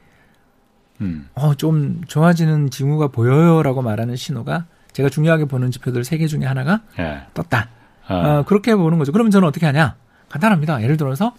[1.02, 1.30] 음.
[1.36, 6.82] 어, 좀 좋아지는 징후가 보여요라고 말하는 신호가 제가 중요하게 보는 지표들 세 개 중에 하나가
[7.00, 7.22] 예.
[7.34, 7.70] 떴다.
[8.10, 8.14] 어.
[8.16, 9.12] 어, 그렇게 보는 거죠.
[9.12, 9.96] 그러면 저는 어떻게 하냐?
[10.30, 10.82] 간단합니다.
[10.84, 11.34] 예를 들어서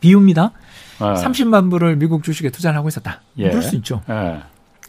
[0.00, 0.52] 비유입니다.
[1.00, 1.14] 어.
[1.14, 3.22] 30만 불을 미국 주식에 투자를 하고 있었다.
[3.38, 3.48] 예.
[3.48, 4.02] 그럴 수 있죠.
[4.10, 4.42] 예.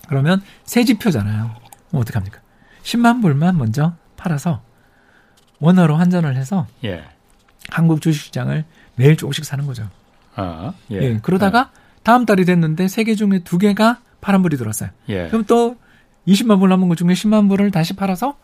[0.07, 1.51] 그러면 세 지표잖아요.
[1.89, 2.39] 그럼 어떻게 합니까?
[2.83, 4.61] 10만 불만 먼저 팔아서
[5.59, 7.03] 원화로 환전을 해서 예.
[7.69, 8.65] 한국 주식시장을
[8.95, 9.87] 매일 조금씩 사는 거죠.
[10.35, 10.73] 어.
[10.91, 10.95] 예.
[11.01, 11.19] 예.
[11.21, 11.71] 그러다가
[12.09, 14.89] 다음 달이 됐는데 세 개 중에 두 개가 파란불이 들었어요.
[15.09, 15.27] 예.
[15.27, 15.75] 그럼 또
[16.27, 18.35] 20만 불 남은 것 중에 10만 불을 다시 팔아서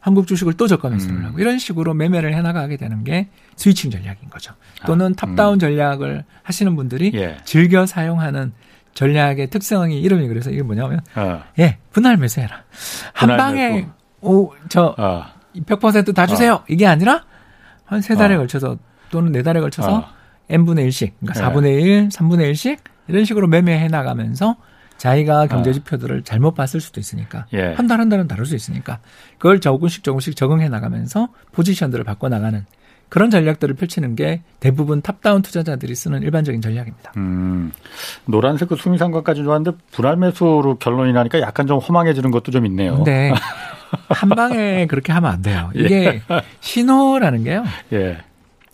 [0.00, 1.24] 한국 주식을 또 저가 매수를 음.
[1.26, 4.54] 하고 이런 식으로 매매를 해나가게 되는 게 스위칭 전략인 거죠.
[4.86, 7.36] 또는 아, top-down 전략을 하시는 분들이 예.
[7.44, 8.52] 즐겨 사용하는
[8.94, 11.44] 전략의 특성이 이름이 그래서 이게 뭐냐면 어.
[11.60, 12.64] 예 분할 매수해라
[13.14, 13.88] 한 분할 방에 매수.
[14.20, 15.24] 오저 어.
[15.54, 17.24] 100%다 주세요 이게 아니라
[17.84, 18.38] 한 세 달에 어.
[18.38, 18.78] 걸쳐서
[19.10, 20.04] 또는 네 달에 걸쳐서 어.
[20.48, 21.54] n분의 1씩 그러니까 예.
[21.54, 24.56] 4분의 1, 3분의 1씩 이런 식으로 매매해 나가면서
[24.98, 25.72] 자기가 경제 어.
[25.72, 27.72] 지표들을 잘못 봤을 수도 있으니까 예.
[27.72, 29.00] 한달 한 달은 다를 수 있으니까
[29.38, 32.64] 그걸 조금씩 조금씩 적응해 나가면서 포지션들을 바꿔 나가는
[33.08, 37.12] 그런 전략들을 펼치는 게 대부분 탑다운 투자자들이 쓰는 일반적인 전략입니다.
[37.18, 37.70] 음.
[38.24, 42.94] 노란색 그 수미상관까지 좋았는데 분할 매수로 결론이 나니까 약간 좀 허망해지는 것도 좀 있네요.
[42.96, 43.34] 근데
[44.08, 45.70] 한 방에 그렇게 하면 안 돼요.
[45.74, 46.22] 이게
[46.60, 47.64] 신호라는 게요.
[47.92, 48.16] 예.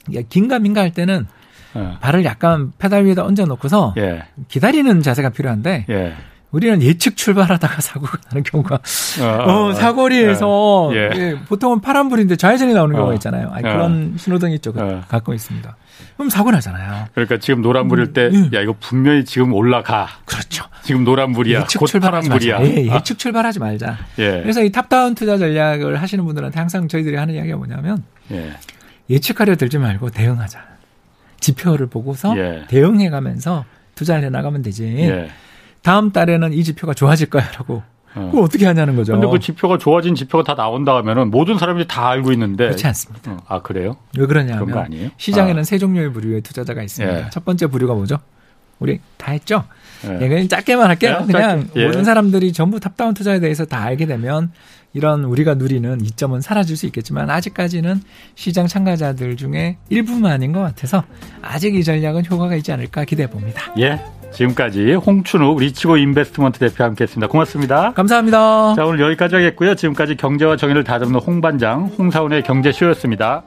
[0.08, 1.26] 이게 긴가 민가 할 때는
[1.74, 1.98] 어.
[2.00, 4.24] 발을 약간 페달 위에다 얹어 놓고서 예.
[4.48, 6.14] 기다리는 자세가 필요한데 예.
[6.50, 8.76] 우리는 예측 출발하다가 사고가 나는 경우가
[9.20, 11.10] 어, 어, 사거리에서 예.
[11.14, 13.14] 예, 보통은 파란불인데 좌회전이 나오는 경우가 어.
[13.14, 13.50] 있잖아요.
[13.52, 13.72] 아니, 어.
[13.72, 14.72] 그런 신호등이 있죠.
[14.72, 15.02] 그- 어.
[15.08, 15.76] 가끔 있습니다.
[16.16, 17.06] 그럼 사고 나잖아요.
[17.12, 18.50] 그러니까 지금 노란불일 때, 음.
[18.54, 20.08] 야, 이거 분명히 지금 올라가.
[20.24, 20.64] 그렇죠.
[20.82, 21.60] 지금 노란불이야.
[21.60, 22.46] 예측 곧 출발하지 말자.
[22.56, 22.84] 파란불이야.
[22.86, 23.98] 예, 아, 예측 출발하지 말자.
[24.18, 24.40] 예.
[24.42, 28.02] 그래서 이 top-down 투자 전략을 하시는 분들한테 항상 저희들이 하는 이야기가 뭐냐면
[28.32, 28.52] 예.
[29.10, 30.60] 예측하려 들지 말고 대응하자.
[31.40, 32.64] 지표를 보고서 예.
[32.68, 33.64] 대응해 가면서
[33.94, 34.84] 투자를 해 나가면 되지.
[34.84, 35.28] 예.
[35.82, 37.82] 다음 달에는 이 지표가 좋아질 거야라고.
[38.14, 38.28] 어.
[38.30, 39.12] 그걸 어떻게 하냐는 거죠.
[39.12, 42.64] 근데 그 지표가 좋아진 지표가 다 나온다 하면은 모든 사람들이 다 알고 있는데.
[42.66, 43.32] 그렇지 않습니다.
[43.32, 43.96] 어, 아, 그래요?
[44.18, 45.10] 왜 그러냐면 아니에요?
[45.16, 47.26] 시장에는 세 종류의 부류의 투자자가 있습니다.
[47.26, 47.30] 예.
[47.30, 48.18] 첫 번째 부류가 뭐죠?
[48.78, 49.64] 우리 다 했죠?
[50.06, 50.18] 예.
[50.22, 51.18] 예, 그냥 짧게만 할게요.
[51.22, 51.80] 예, 그냥 짧게.
[51.80, 51.86] 예.
[51.86, 54.52] 모든 사람들이 전부 탑다운 투자에 대해서 다 알게 되면
[54.98, 58.02] 이런 우리가 누리는 이점은 사라질 수 있겠지만 아직까지는
[58.34, 61.04] 시장 참가자들 중에 일부만인 것 같아서
[61.40, 63.72] 아직 이 전략은 효과가 있지 않을까 기대해 봅니다.
[63.78, 64.00] 예.
[64.32, 67.28] 지금까지 홍춘우 리치고 인베스트먼트 대표 함께 했습니다.
[67.28, 67.92] 고맙습니다.
[67.94, 68.74] 감사합니다.
[68.74, 69.74] 자, 오늘 여기까지 하겠고요.
[69.76, 73.44] 지금까지 경제와 정의를 다잡는 홍반장, 홍사원의 경제쇼였습니다.